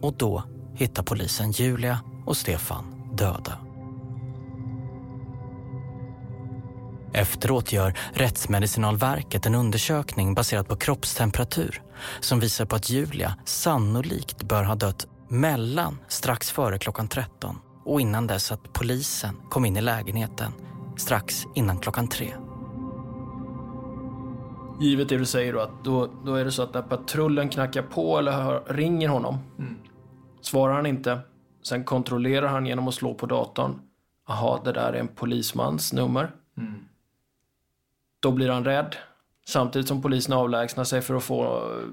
[0.02, 0.44] och då
[0.76, 3.60] hittar polisen Julia och Stefan döda.
[7.14, 11.82] Efteråt gör Rättsmedicinalverket en undersökning baserad på kroppstemperatur
[12.20, 18.02] som visar på att Julia sannolikt bör ha dött mellan strax före klockan 13 och
[18.02, 20.52] innan dess att polisen kom in i lägenheten
[20.98, 22.34] strax innan klockan 3.
[24.82, 27.82] Givet det du säger då, att då, då är det så att när patrullen knackar
[27.82, 29.38] på eller hör, ringer honom,
[30.42, 31.20] svarar han inte,
[31.64, 33.82] sen kontrollerar han genom att slå på datorn.
[34.28, 36.32] Jaha, det där är en polismans nummer.
[38.20, 38.96] Då blir han rädd,
[39.46, 41.88] samtidigt som polisen avlägsnar sig för att få eh,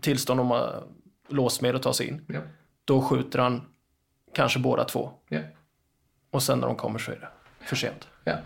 [0.00, 0.84] tillstånd om att
[1.28, 2.24] låsmed att ta sig in.
[2.28, 2.40] Ja.
[2.84, 3.62] Då skjuter han
[4.34, 5.12] kanske båda två.
[5.28, 5.40] Ja.
[6.30, 7.28] Och sen när de kommer så är det
[7.66, 8.08] för sent.
[8.24, 8.36] Ja.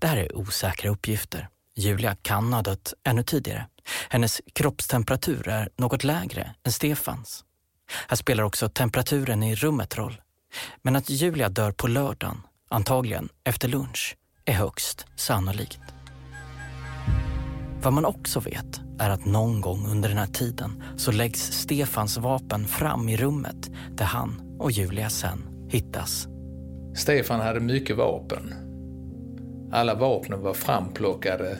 [0.00, 1.48] Det här är osäkra uppgifter.
[1.78, 3.66] Julia kan ha dött ännu tidigare.
[4.08, 7.44] Hennes kroppstemperatur är något lägre än Stefans.
[8.08, 10.20] Här spelar också temperaturen i rummet roll.
[10.82, 15.80] Men att Julia dör på lördagen, antagligen efter lunch, är högst sannolikt.
[17.82, 22.16] Vad man också vet är att någon gång under den här tiden så läggs Stefans
[22.16, 26.26] vapen fram i rummet där han och Julia sen hittas.
[26.94, 28.67] Stefan hade mycket vapen.
[29.72, 31.58] Alla vapnen var framplockade,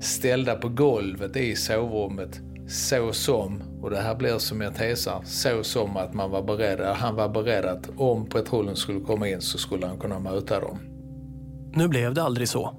[0.00, 5.64] ställda på golvet i sovrummet så som, och det här blir som jag tesar, så
[5.64, 9.58] som att man var beredd, han var beredd att om patrullen skulle komma in så
[9.58, 10.78] skulle han kunna möta dem.
[11.72, 12.74] Nu blev det aldrig så.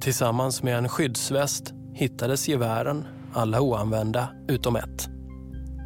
[0.00, 5.08] Tillsammans med en skyddsväst hittades gevären, alla oanvända utom ett.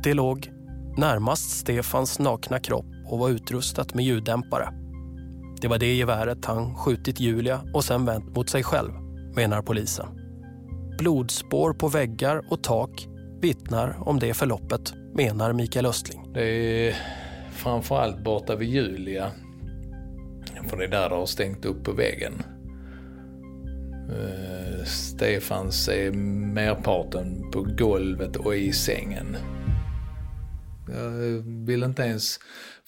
[0.03, 0.51] Det låg
[0.97, 4.69] närmast Stefans nakna kropp och var utrustat med ljuddämpare.
[5.61, 8.93] Det var det geväret han skjutit Julia och sen vänt mot sig själv,
[9.37, 10.07] menar polisen.
[10.99, 13.09] Blodspår på väggar och tak
[13.41, 16.33] vittnar om det förloppet, menar Mikael Östling.
[16.35, 16.95] Det är
[17.53, 19.31] framförallt borta vid Julia.
[20.69, 22.43] För det är där det har stängt upp på väggen.
[24.11, 26.13] Eh, Stefans är
[26.53, 29.37] merparten på golvet och i sängen.
[30.89, 31.11] Jag
[31.67, 32.39] vill inte ens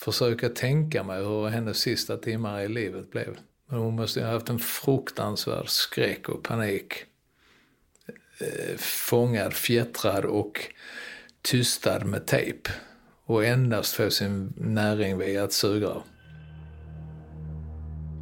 [0.01, 3.37] försöka tänka mig hur hennes sista timmar i livet blev.
[3.67, 6.93] Men hon måste ha haft en fruktansvärd skräck och panik.
[8.39, 10.61] Eh, Fångad, fjättrad och
[11.43, 12.71] tystad med tejp.
[13.25, 16.03] Och endast få sin näring via ett sugrör.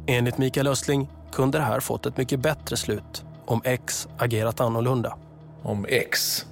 [0.07, 5.17] Enligt Mikael Östling kunde det här fått ett mycket bättre slut om X agerat annorlunda.
[5.63, 6.45] Om X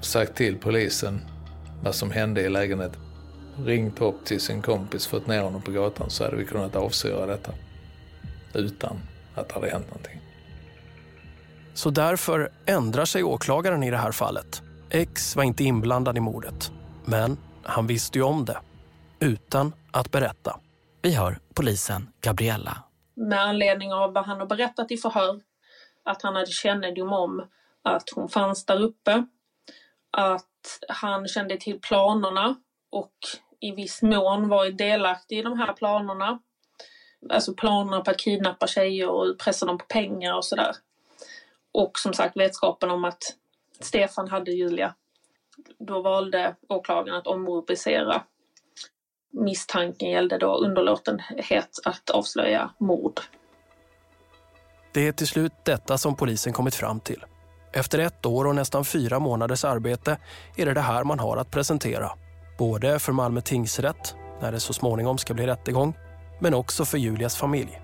[0.00, 1.20] sagt till polisen
[1.82, 3.05] vad som hände i lägenheten.
[3.64, 7.26] Ringt upp till sin kompis, fått ner honom på gatan så hade vi kunnat avsyra
[7.26, 7.52] detta.
[8.54, 8.96] Utan
[9.34, 10.20] att det hade hänt någonting.
[11.74, 14.62] Så därför ändrar sig åklagaren i det här fallet.
[14.90, 16.72] X var inte inblandad i mordet,
[17.04, 18.58] men han visste ju om det.
[19.20, 20.60] Utan att berätta.
[21.02, 22.82] Vi hör polisen Gabriella.
[23.14, 25.40] Med anledning av vad han har berättat i förhör.
[26.04, 27.48] Att han hade kännedom om
[27.84, 29.26] att hon fanns där uppe.
[30.10, 32.56] Att han kände till planerna
[32.90, 33.12] och
[33.66, 36.38] i viss mån varit delaktig i de här planerna.
[37.30, 40.72] Alltså planerna på att kidnappa tjejer och pressa dem på pengar och sådär.
[41.72, 43.22] Och som sagt vetskapen om att
[43.80, 44.94] Stefan hade Julia.
[45.78, 48.22] Då valde åklagaren att omrubricera.
[49.32, 53.20] Misstanken gällde då underlåtenhet att avslöja mord.
[54.92, 57.24] Det är till slut detta som polisen kommit fram till.
[57.72, 60.18] Efter ett år och nästan fyra månaders arbete
[60.56, 62.12] är det det här man har att presentera.
[62.58, 65.96] Både för Malmö tingsrätt, när det så småningom ska bli rättegång,
[66.38, 67.80] men också för Julias familj.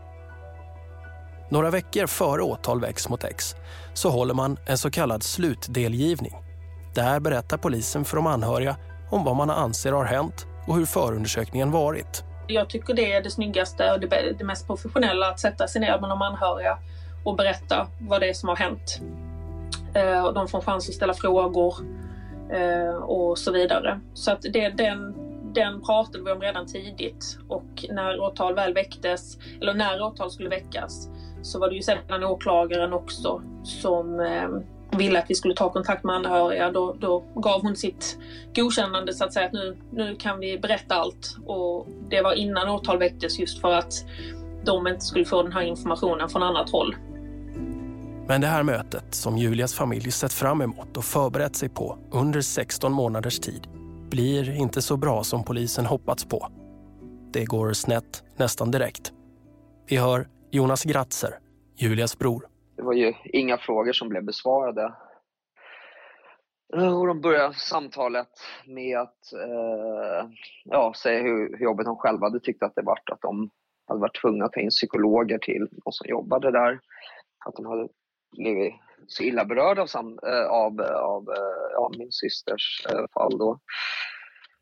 [1.50, 3.54] Några veckor före åtal väcks mot X
[3.94, 6.34] så håller man en så kallad slutdelgivning.
[6.94, 8.76] Där berättar polisen för de anhöriga
[9.10, 12.24] om vad man anser har hänt och hur förundersökningen varit.
[12.46, 16.10] Jag tycker det är det snyggaste och det, mest professionella att sätta sig ner med
[16.10, 16.78] de anhöriga
[17.24, 19.00] och berätta vad det är som har hänt.
[19.94, 21.74] Eh, de får chans att ställa frågor
[22.52, 24.00] Eh, och så vidare.
[24.14, 25.14] Så att det, den,
[25.54, 30.48] den pratade vi om redan tidigt och när åtal väl väcktes, eller när åtal skulle
[30.48, 31.08] väckas,
[31.42, 34.48] så var det ju sedan åklagaren också som eh,
[34.98, 36.70] ville att vi skulle ta kontakt med anhöriga.
[36.70, 38.18] Då, då gav hon sitt
[38.54, 41.36] godkännande så att säga att nu, nu kan vi berätta allt.
[41.46, 43.92] Och det var innan åtal väcktes just för att
[44.64, 46.96] de inte skulle få den här informationen från annat håll.
[48.28, 52.40] Men det här mötet som Julias familj sett fram emot och förberett sig på under
[52.40, 53.66] 16 månaders tid
[54.10, 56.48] blir inte så bra som polisen hoppats på.
[57.32, 59.12] Det går snett nästan direkt.
[59.88, 61.38] Vi hör Jonas Gratzer,
[61.76, 62.46] Julias bror.
[62.76, 64.94] Det var ju inga frågor som blev besvarade.
[66.72, 68.28] Och de började samtalet
[68.66, 70.30] med att eh,
[70.64, 73.10] ja, säga hur, hur jobbigt de själva hade tyckt att det varit.
[73.12, 73.50] att de
[73.88, 76.80] hade varit tvungna att ta in psykologer till de som jobbade där.
[77.46, 77.88] Att de hade
[78.32, 78.74] blivit
[79.06, 83.38] så illa berörda av, sam, eh, av, av eh, ja, min systers eh, fall.
[83.38, 83.60] Då.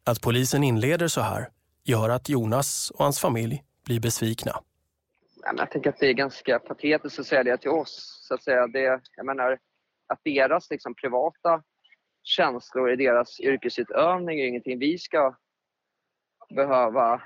[0.05, 1.49] Att polisen inleder så här
[1.85, 4.53] gör att Jonas och hans familj blir besvikna.
[5.57, 8.25] Jag tänker att det är ganska patetiskt att säga det till oss.
[8.29, 8.67] Så att säga.
[8.67, 9.59] Det, jag menar,
[10.07, 11.63] att deras liksom, privata
[12.23, 15.37] känslor i deras yrkesutövning är ingenting vi ska
[16.55, 17.23] behöva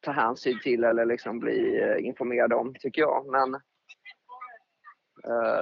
[0.00, 3.26] ta hänsyn till eller liksom bli informerade om, tycker jag.
[3.30, 3.60] Men Eh,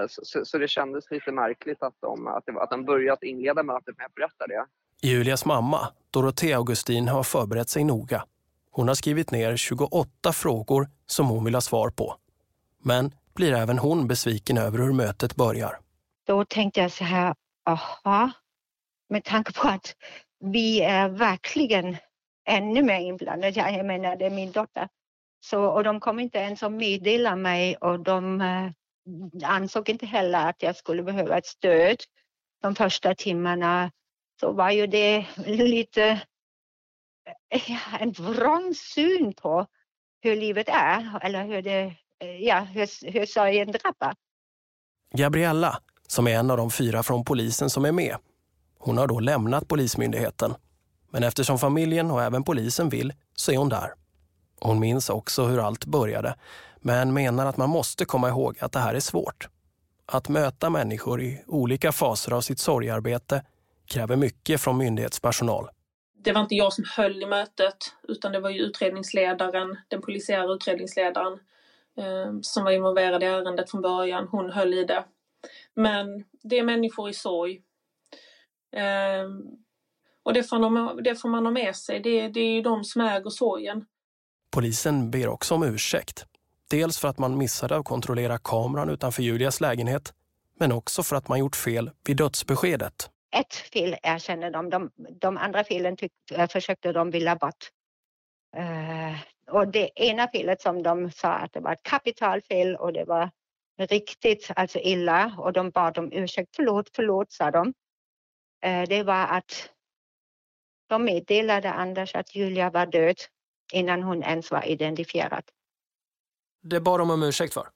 [0.09, 3.99] så, så, det kändes lite märkligt att de, att, det, att de börjat inleda mötet
[3.99, 4.67] med att berätta det.
[5.03, 8.25] Julias mamma, Dorotea Augustin, har förberett sig noga.
[8.71, 12.17] Hon har skrivit ner 28 frågor som hon vill ha svar på.
[12.83, 15.79] Men blir även hon besviken över hur mötet börjar.
[16.27, 17.35] Då tänkte jag så här,
[17.67, 18.31] aha,
[19.09, 19.95] med tanke på att
[20.41, 21.97] vi är verkligen
[22.49, 23.53] ännu mer inblandade.
[23.61, 24.89] Jag menar, det är min dotter.
[25.41, 28.71] Så, och de kommer inte ens att meddela mig och de eh,
[29.45, 31.97] ansåg inte heller att jag skulle behöva ett stöd.
[32.63, 33.91] De första timmarna
[34.41, 36.21] så var ju det lite
[37.67, 39.67] ja, en vrång syn på
[40.21, 41.95] hur livet är eller hur, det,
[42.41, 44.15] ja, hur, hur sorgen drabbar.
[45.15, 48.17] Gabriella, som är en av de fyra från polisen som är med,
[48.79, 50.55] hon har då lämnat Polismyndigheten.
[51.11, 53.93] Men eftersom familjen och även polisen vill så är hon där.
[54.61, 56.37] Hon minns också hur allt började
[56.87, 59.49] men menar att man måste komma ihåg att det här är svårt.
[60.07, 63.43] Att möta människor i olika faser av sitt sorgarbete
[63.87, 65.69] kräver mycket från myndighetspersonal.
[66.25, 67.77] Det var inte jag som höll i mötet
[68.09, 71.33] utan det var utredningsledaren, den polisiära utredningsledaren
[71.99, 74.29] eh, som var involverad i ärendet från början.
[74.31, 75.05] Hon höll i det.
[75.75, 77.63] Men det är människor i sorg.
[78.77, 79.29] Eh,
[80.23, 82.01] och det får, man, det får man ha med sig.
[82.01, 83.87] Det, det är ju de som äger sorgen.
[84.51, 86.27] Polisen ber också om ursäkt.
[86.71, 90.15] Dels för att man missade att kontrollera kameran utanför Julias lägenhet,
[90.59, 93.11] men också för att man gjort fel vid dödsbeskedet.
[93.37, 94.91] Ett fel erkänner de, de,
[95.21, 96.13] de andra felen tyck,
[96.51, 97.71] försökte de vilja bort.
[98.57, 99.17] Uh,
[99.51, 103.31] och det ena felet som de sa att det var ett kapitalfel och det var
[103.79, 106.57] riktigt alltså illa och de bad om ursäkt.
[106.57, 107.67] Förlåt, förlåt, sa de.
[108.67, 109.71] Uh, det var att
[110.89, 113.17] de meddelade Anders att Julia var död
[113.73, 115.45] innan hon ens var identifierad.
[116.69, 117.69] Det bad de om ursäkt för?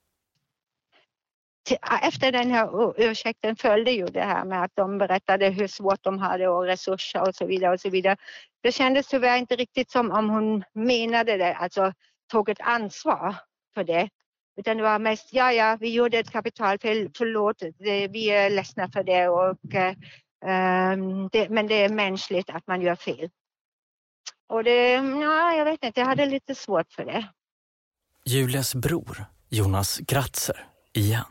[2.02, 6.18] Efter den här ursäkten följde ju det här med att de berättade hur svårt de
[6.18, 8.16] hade och resurser och så vidare och så vidare.
[8.62, 11.92] Det kändes tyvärr inte riktigt som om hon menade det, alltså
[12.32, 13.34] tog ett ansvar
[13.74, 14.08] för det.
[14.56, 18.90] Utan det var mest, ja, ja, vi gjorde ett kapitalfel, förlåt, det, vi är ledsna
[18.90, 19.94] för det, och, eh,
[20.46, 23.30] ehm, det men det är mänskligt att man gör fel.
[24.48, 27.28] Och det, ja, jag vet inte, jag hade lite svårt för det.
[28.24, 29.16] Julias bror,
[29.48, 31.24] Jonas Gratzer, igen.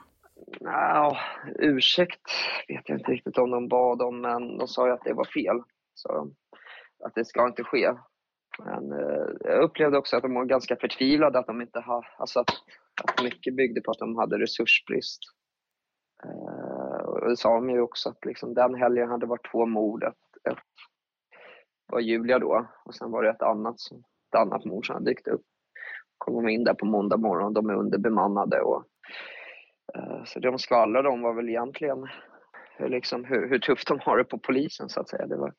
[0.60, 1.18] Ja,
[1.60, 2.22] ursäkt
[2.68, 5.26] vet jag inte riktigt om de bad om, men de sa ju att det var
[5.26, 5.62] fel.
[5.94, 6.32] Så
[7.06, 7.94] att det ska inte ske.
[8.60, 12.40] Men eh, jag upplevde också att de var ganska förtvivlade att de inte ha, alltså
[12.40, 12.50] att,
[13.04, 15.20] att mycket byggde på att de hade resursbrist.
[16.24, 20.04] Eh, och det sa de ju också att liksom, den helgen hade varit två mord.
[20.04, 20.64] Ett, ett
[21.92, 23.76] var Julia då och sen var det ett annat,
[24.30, 25.46] ett annat mord som hade dykt upp
[26.20, 27.54] kom de in där på måndag morgon.
[27.54, 28.62] De är underbemannade.
[28.62, 28.84] Och,
[29.98, 32.08] uh, så de skvallrade om var väl egentligen
[32.78, 35.28] hur, liksom, hur, hur, tufft de har det på polisen så att säga.
[35.28, 35.54] Det var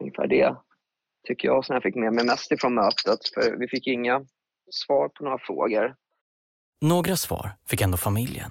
[0.00, 0.56] ungefär det,
[1.26, 3.18] tycker jag, som jag fick med mig mest ifrån mötet.
[3.34, 4.24] För vi fick inga
[4.70, 5.94] svar på några frågor.
[6.80, 8.50] Några svar fick ändå familjen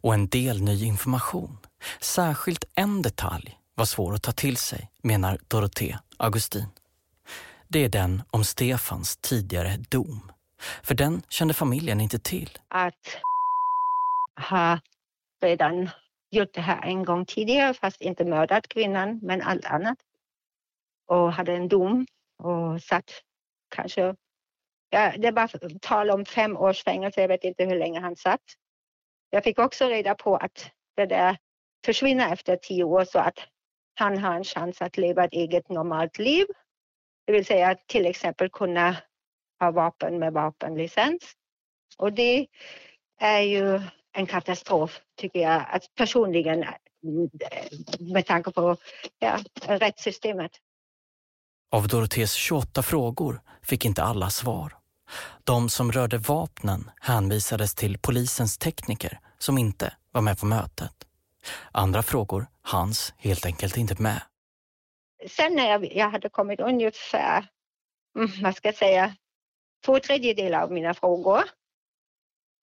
[0.00, 1.58] och en del ny information.
[2.00, 6.66] Särskilt en detalj var svår att ta till sig, menar Dorothée Augustin.
[7.68, 10.32] Det är den om Stefans tidigare dom.
[10.58, 12.58] För den kände familjen inte till.
[12.68, 13.20] Att
[14.50, 14.80] ha
[15.42, 15.90] redan
[16.30, 19.98] gjort det här en gång tidigare, fast inte mördat kvinnan, men allt annat.
[21.06, 22.06] Och hade en dom
[22.38, 23.10] och satt
[23.68, 24.14] kanske,
[24.90, 28.42] ja, det var tal om fem års fängelse, jag vet inte hur länge han satt.
[29.30, 31.36] Jag fick också reda på att det där
[31.84, 33.38] försvinner efter tio år så att
[33.94, 36.46] han har en chans att leva ett eget normalt liv.
[37.26, 38.96] Det vill säga till exempel kunna
[39.60, 41.22] ha vapen med vapenlicens.
[41.98, 42.46] Och det
[43.20, 43.80] är ju
[44.12, 46.64] en katastrof tycker jag, att personligen
[48.00, 48.76] med tanke på
[49.18, 50.50] ja, rättssystemet.
[51.70, 54.72] Av Dorotees 28 frågor fick inte alla svar.
[55.44, 60.92] De som rörde vapnen hänvisades till polisens tekniker som inte var med på mötet.
[61.72, 64.22] Andra frågor hanns helt enkelt inte med.
[65.28, 67.46] Sen när jag, jag hade kommit ungefär,
[68.18, 69.16] mm, vad ska jag säga,
[69.86, 71.42] två tredjedelar av mina frågor.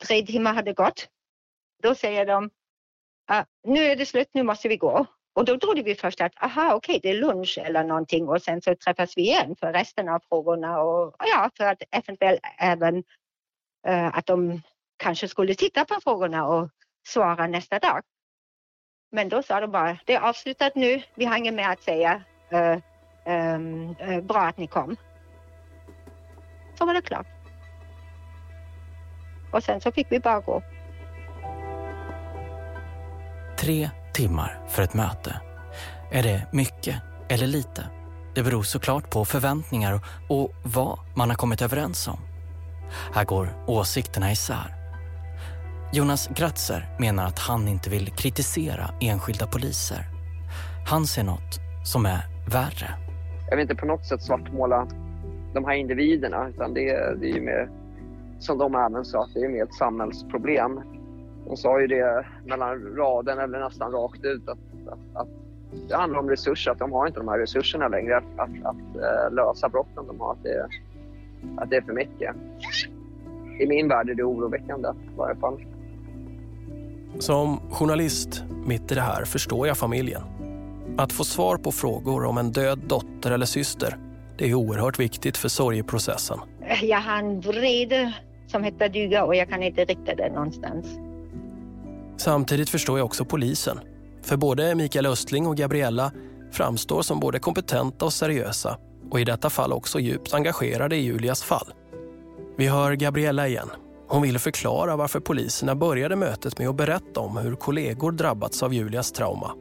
[0.07, 1.07] Tre timmar hade gått.
[1.83, 2.49] Då säger de,
[3.27, 5.05] ah, nu är det slut, nu måste vi gå.
[5.35, 8.41] Och då trodde vi först att, aha, okej, okay, det är lunch eller någonting och
[8.41, 12.97] sen så träffas vi igen för resten av frågorna och ja, för att eventuellt även
[13.87, 14.61] uh, att de
[14.97, 16.69] kanske skulle titta på frågorna och
[17.07, 18.01] svara nästa dag.
[19.11, 22.23] Men då sa de bara, det är avslutat nu, vi har inget mer att säga.
[22.53, 22.77] Uh,
[23.25, 24.97] um, uh, bra att ni kom.
[26.83, 27.27] Så var det klart.
[29.51, 30.63] Och sen så fick vi bara gå.
[33.57, 35.41] Tre timmar för ett möte.
[36.11, 36.95] Är det mycket
[37.29, 37.85] eller lite?
[38.35, 42.19] Det beror såklart på förväntningar och vad man har kommit överens om.
[43.13, 44.75] Här går åsikterna isär.
[45.93, 50.05] Jonas Gratzer menar att han inte vill kritisera enskilda poliser.
[50.87, 52.93] Han ser något som är värre.
[53.49, 54.87] Jag vill inte på något sätt svartmåla
[55.53, 57.69] de här individerna utan det, är, det är ju mer,
[58.39, 60.81] som de även sa, att det är mer ett samhällsproblem.
[61.47, 65.27] De sa ju det mellan raden eller nästan rakt ut att, att, att
[65.89, 68.95] det handlar om resurser, att de har inte de här resurserna längre att, att, att
[68.95, 70.67] eh, lösa brotten de har, att det,
[71.57, 72.35] att det är för mycket.
[73.59, 75.65] I min värld är det oroväckande i varje fall.
[77.19, 80.21] Som journalist mitt i det här förstår jag familjen.
[80.97, 83.97] Att få svar på frågor om en död dotter eller syster
[84.43, 86.39] det är oerhört viktigt för sorgeprocessen.
[86.81, 88.13] Jag har en vrede
[88.47, 90.85] som heter duga och jag kan inte rikta den någonstans.
[92.17, 93.79] Samtidigt förstår jag också polisen.
[94.21, 96.11] För både Mikael Östling och Gabriella
[96.51, 98.77] framstår som både kompetenta och seriösa
[99.11, 101.73] och i detta fall också djupt engagerade i Julias fall.
[102.57, 103.69] Vi hör Gabriella igen.
[104.07, 108.73] Hon vill förklara varför poliserna började mötet med att berätta om hur kollegor drabbats av
[108.73, 109.51] Julias trauma.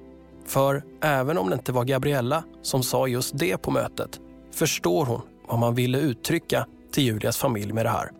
[0.47, 4.20] För även om det inte var Gabriella som sa just det på mötet
[4.53, 8.11] förstår hon vad man ville uttrycka till Julias familj med det här.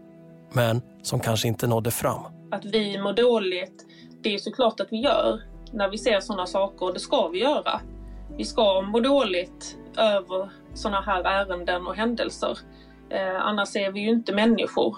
[0.53, 2.22] Men som kanske inte nådde fram.
[2.51, 3.87] Att vi mår dåligt,
[4.22, 5.41] det är såklart att vi gör
[5.72, 7.80] när vi ser sådana saker och det ska vi göra.
[8.37, 12.59] Vi ska må dåligt över sådana här ärenden och händelser.
[13.11, 14.97] Eh, annars är vi ju inte människor.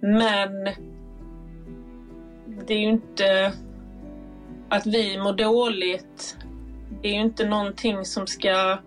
[0.00, 0.64] Men
[2.66, 3.52] det är ju inte
[4.68, 6.36] att vi mår dåligt.
[7.02, 8.78] Det är ju inte någonting som ska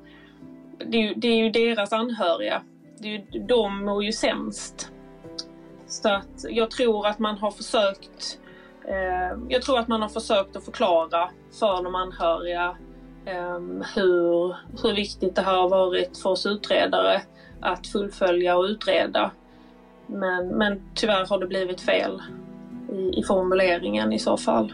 [0.77, 2.61] det är, ju, det är ju deras anhöriga.
[2.97, 4.91] Det är ju, de mår ju sämst.
[5.87, 8.39] Så att jag tror att man har försökt
[8.87, 12.77] eh, jag tror att man har försökt att förklara för de anhöriga
[13.25, 13.59] eh,
[13.95, 17.21] hur, hur viktigt det här har varit för oss utredare
[17.61, 19.31] att fullfölja och utreda.
[20.07, 22.21] Men, men tyvärr har det blivit fel
[22.91, 24.73] i, i formuleringen i så fall.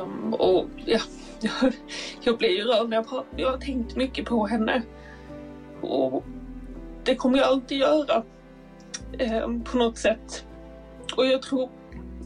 [0.00, 1.00] Um, och ja,
[1.40, 1.72] jag,
[2.22, 3.40] jag blir ju rörd när jag pratar.
[3.40, 4.82] Jag har tänkt mycket på henne.
[5.80, 6.24] Och
[7.04, 8.22] det kommer jag alltid göra.
[9.18, 10.46] Eh, på något sätt.
[11.16, 11.70] Och jag tror,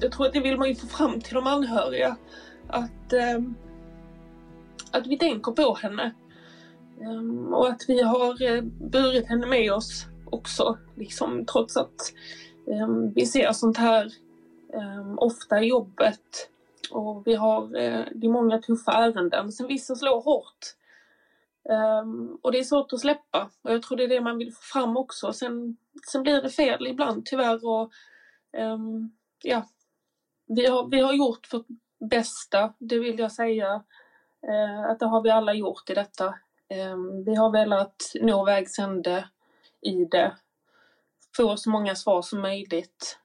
[0.00, 2.16] jag tror att det vill man ju få fram till de anhöriga.
[2.68, 3.40] Att, eh,
[4.90, 6.14] att vi tänker på henne.
[7.00, 10.78] Eh, och att vi har eh, burit henne med oss också.
[10.94, 12.12] Liksom, trots att
[12.66, 14.12] ehm, vi ser sånt här
[14.74, 16.50] ehm, ofta i jobbet
[16.90, 19.52] och vi har, eh, det är många tuffa ärenden.
[19.52, 20.74] Sen vissa slår hårt.
[21.68, 23.50] Um, och det är svårt att släppa.
[23.62, 25.32] Och jag tror det är det man vill få fram också.
[25.32, 25.76] Sen,
[26.12, 27.66] sen blir det fel ibland tyvärr.
[27.66, 27.92] Och,
[28.58, 29.12] um,
[29.42, 29.68] ja,
[30.46, 31.66] vi, har, vi har gjort vårt
[32.10, 33.82] bästa, det vill jag säga.
[34.48, 36.34] Uh, att det har vi alla gjort i detta.
[36.92, 39.28] Um, vi har velat nå vägs ände
[39.80, 40.36] i det.
[41.36, 43.18] få så många svar som möjligt.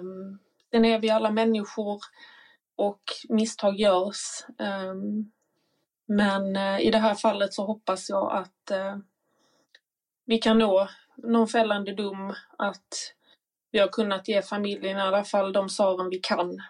[0.00, 0.38] Um,
[0.70, 2.00] sen är vi alla människor
[2.80, 4.44] och misstag görs.
[4.58, 5.32] Um,
[6.08, 8.98] men uh, i det här fallet så hoppas jag att uh,
[10.26, 13.14] vi kan nå någon fällande dom, att
[13.70, 16.62] vi har kunnat ge familjen i alla fall de svaren vi kan.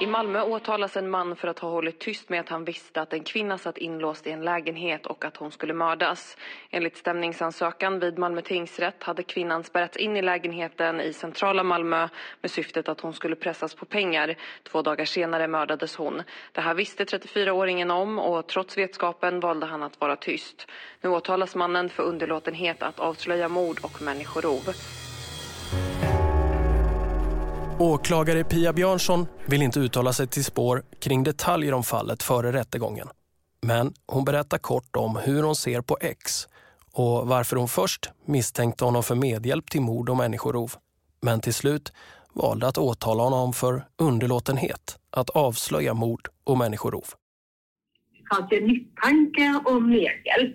[0.00, 3.12] I Malmö åtalas en man för att ha hållit tyst med att han visste att
[3.12, 6.36] en kvinna satt inlåst i en lägenhet och att hon skulle mördas.
[6.70, 12.08] Enligt stämningsansökan vid Malmö tingsrätt hade kvinnan spärrats in i lägenheten i centrala Malmö
[12.40, 14.34] med syftet att hon skulle pressas på pengar.
[14.62, 16.22] Två dagar senare mördades hon.
[16.52, 20.66] Det här visste 34-åringen om och trots vetskapen valde han att vara tyst.
[21.00, 24.74] Nu åtalas mannen för underlåtenhet att avslöja mord och människorov.
[27.82, 33.08] Åklagare Pia Björnsson vill inte uttala sig till spår kring detaljer om fallet före rättegången.
[33.62, 36.48] Men hon berättar kort om hur hon ser på X
[36.92, 40.72] och varför hon först misstänkte honom för medhjälp till mord och människorov.
[41.22, 41.92] Men till slut
[42.32, 47.04] valde att åtala honom för underlåtenhet att avslöja mord och människorov.
[48.12, 50.54] Det fanns en misstanke om medhjälp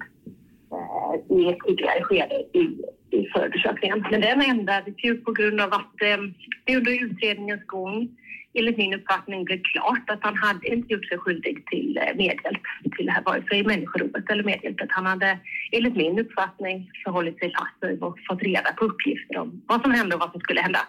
[0.71, 2.82] eh, i ett tidigare skede i
[3.16, 4.05] i förundersökningen.
[4.11, 6.18] Men den ändrades ju på grund av att eh,
[6.66, 8.09] det under utredningens gång
[8.53, 12.61] enligt min uppfattning blev klart att han hade inte gjort sig skyldig till eh, medhjälp
[12.97, 14.88] till det här, vare sig människoropet eller medhjälpet.
[14.89, 15.39] Han hade
[15.72, 20.16] enligt min uppfattning förhållit sig passiv och fått reda på uppgifter om vad som hände
[20.16, 20.80] och vad som skulle hända.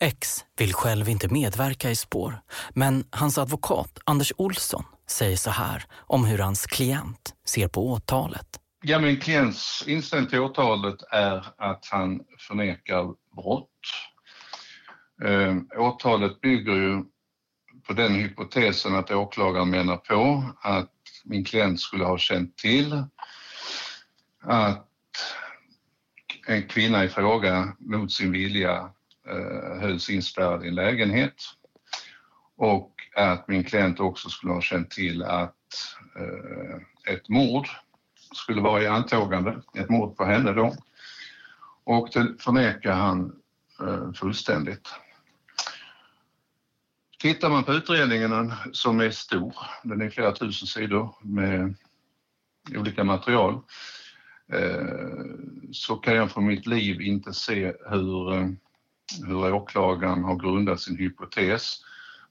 [0.00, 2.32] X vill själv inte medverka i spår,
[2.74, 8.63] men hans advokat Anders Olsson säger så här om hur hans klient ser på åtalet.
[8.86, 13.70] Ja, min klients inställning till åtalet är att han förnekar brott.
[15.24, 17.04] Eh, åtalet bygger ju
[17.86, 20.92] på den hypotesen att åklagaren menar på att
[21.24, 23.04] min klient skulle ha känt till
[24.42, 24.88] att
[26.46, 28.90] en kvinna i fråga mot sin vilja
[29.28, 31.42] eh, hölls inspärrad i en lägenhet
[32.56, 35.56] och att min klient också skulle ha känt till att
[36.18, 37.68] eh, ett mord
[38.36, 40.74] skulle vara i antågande, ett mord på henne då.
[41.84, 43.32] Och det förnekar han
[43.80, 44.88] eh, fullständigt.
[47.18, 51.74] Tittar man på utredningen som är stor, den är flera tusen sidor med
[52.76, 53.60] olika material,
[54.52, 55.24] eh,
[55.72, 58.48] så kan jag från mitt liv inte se hur, eh,
[59.26, 61.84] hur åklagaren har grundat sin hypotes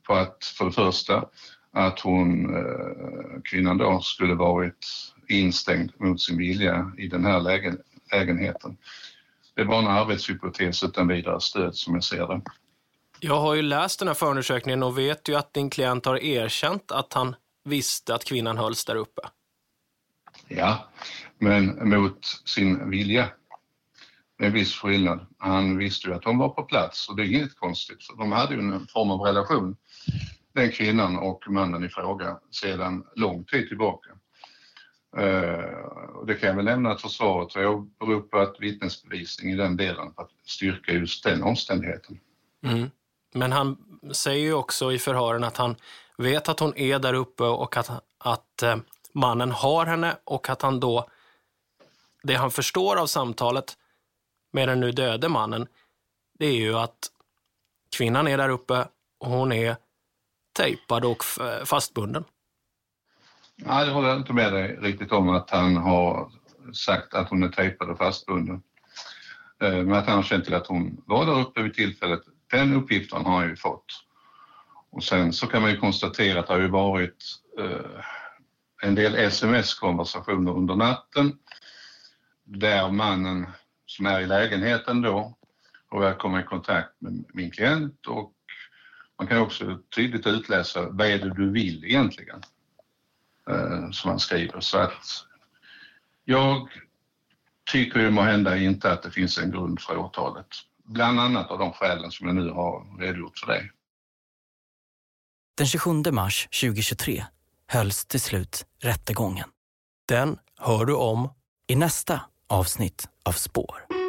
[0.04, 1.26] på att för det första
[1.72, 7.78] att hon, eh, kvinnan då, skulle varit instängd mot sin vilja i den här lägen,
[8.12, 8.78] lägenheten.
[9.56, 12.42] Det var en arbetshypotes utan vidare stöd som jag ser det.
[13.20, 16.92] Jag har ju läst den här förundersökningen och vet ju att din klient har erkänt
[16.92, 19.22] att han visste att kvinnan hölls där uppe.
[20.48, 20.90] Ja,
[21.40, 23.30] men mot sin vilja.
[24.38, 25.26] Det är en viss skillnad.
[25.38, 28.04] Han visste ju att hon var på plats och det är inget konstigt.
[28.04, 29.76] För de hade ju en form av relation,
[30.54, 34.10] den kvinnan och mannen i fråga, sedan lång tid tillbaka.
[35.18, 40.14] Eh, och det kan jag väl nämna att försvaret har åberopat vittnesbevisning i den delen
[40.14, 42.20] för att styrka just den omständigheten.
[42.64, 42.90] Mm.
[43.34, 43.78] Men han
[44.12, 45.76] säger ju också i förhören att han
[46.18, 48.76] vet att hon är där uppe och att, att eh,
[49.14, 51.10] mannen har henne och att han då,
[52.24, 53.78] det han förstår av samtalet
[54.52, 55.68] med den nu döde mannen,
[56.40, 57.12] det är ju att
[57.98, 58.88] kvinnan är där uppe
[59.18, 59.76] och hon är
[60.54, 61.24] tejpad och
[61.66, 62.24] fastbunden.
[63.56, 66.32] Nej, det håller jag inte med dig riktigt om att han har
[66.74, 68.62] sagt att hon är tejpad och fastbunden.
[69.62, 72.74] Eh, men att han har känt till att hon var där uppe vid tillfället, den
[72.74, 73.86] uppgiften har han ju fått.
[74.90, 77.24] Och sen så kan man ju konstatera att det har ju varit
[77.60, 78.04] eh,
[78.82, 81.38] en del sms-konversationer under natten
[82.44, 83.48] där mannen
[83.86, 85.38] som är i lägenheten då
[85.90, 88.34] har börjat komma i kontakt med min klient och
[89.20, 92.42] man kan också tydligt utläsa vad är det du vill egentligen?
[93.50, 94.60] Eh, som han skriver.
[94.60, 95.26] Så att
[96.26, 96.70] jag
[97.72, 100.48] tycker ju hända inte att det finns en grund för åtalet.
[100.84, 103.72] Bland annat av de skälen som jag nu har redogjort för dig.
[105.58, 107.26] Den 27 mars 2023
[107.68, 109.50] hölls till slut rättegången.
[110.08, 111.30] Den hör du om
[111.68, 114.03] i nästa avsnitt av Spår.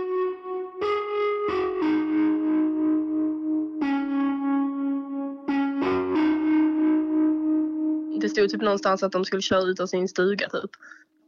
[8.35, 10.71] Stod typ någonstans att de skulle köra ut av sin stuga typ.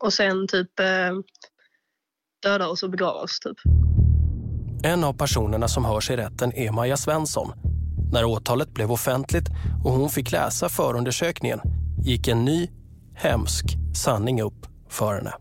[0.05, 0.87] Och sen typ eh,
[2.43, 3.57] döda oss och begrava oss typ.
[4.85, 7.53] En av personerna som hörs i rätten är Maja Svensson.
[8.13, 9.49] När åtalet blev offentligt
[9.85, 11.61] och hon fick läsa förundersökningen
[12.05, 12.69] gick en ny,
[13.15, 15.33] hemsk sanning upp för henne.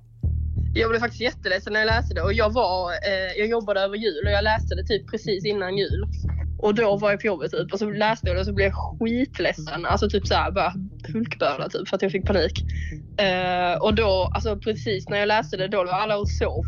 [0.73, 3.95] Jag blev faktiskt jätteledsen när jag läste det och jag var, eh, jag jobbade över
[3.95, 6.05] jul och jag läste det typ precis innan jul.
[6.57, 8.67] Och då var jag på jobbet typ och så läste jag det och så blev
[8.67, 9.85] jag skitledsen.
[9.85, 10.73] Alltså typ såhär bara
[11.13, 12.63] hulkböla typ för att jag fick panik.
[13.17, 16.65] Eh, och då, alltså precis när jag läste det då var alla och sov.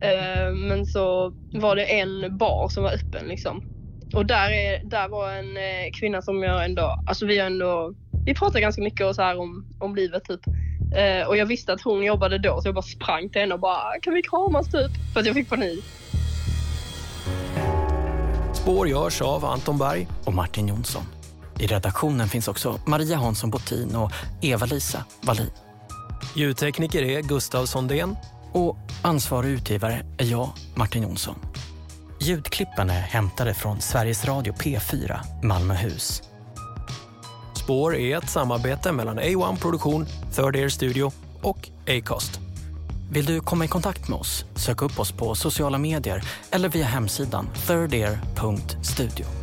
[0.00, 3.62] Eh, men så var det en bar som var öppen liksom.
[4.14, 7.94] Och där, är, där var en eh, kvinna som jag ändå, alltså vi har ändå,
[8.26, 10.40] vi pratar ganska mycket och så här om, om livet typ.
[10.96, 13.60] Eh, och jag visste att hon jobbade då så jag bara sprang till henne och
[13.60, 14.90] bara kan vi kramas typ?
[15.12, 15.84] För att jag fick panik.
[18.62, 21.02] Spår görs av Anton Berg och Martin Jonsson.
[21.58, 25.50] I redaktionen finns också Maria Hansson Botin och Eva-Lisa Wallin.
[26.36, 28.16] Ljudtekniker är Gustav Sondén.
[28.52, 31.34] Och ansvarig utgivare är jag, Martin Jonsson.
[32.20, 36.22] Ljudklippen är hämtade från Sveriges Radio P4, Malmöhus.
[37.54, 40.06] Spår är ett samarbete mellan A1 Produktion,
[40.36, 42.49] Third Air Studio och Acast.
[43.12, 44.44] Vill du komma i kontakt med oss?
[44.54, 49.39] Sök upp oss på sociala medier eller via hemsidan thirdear.studio.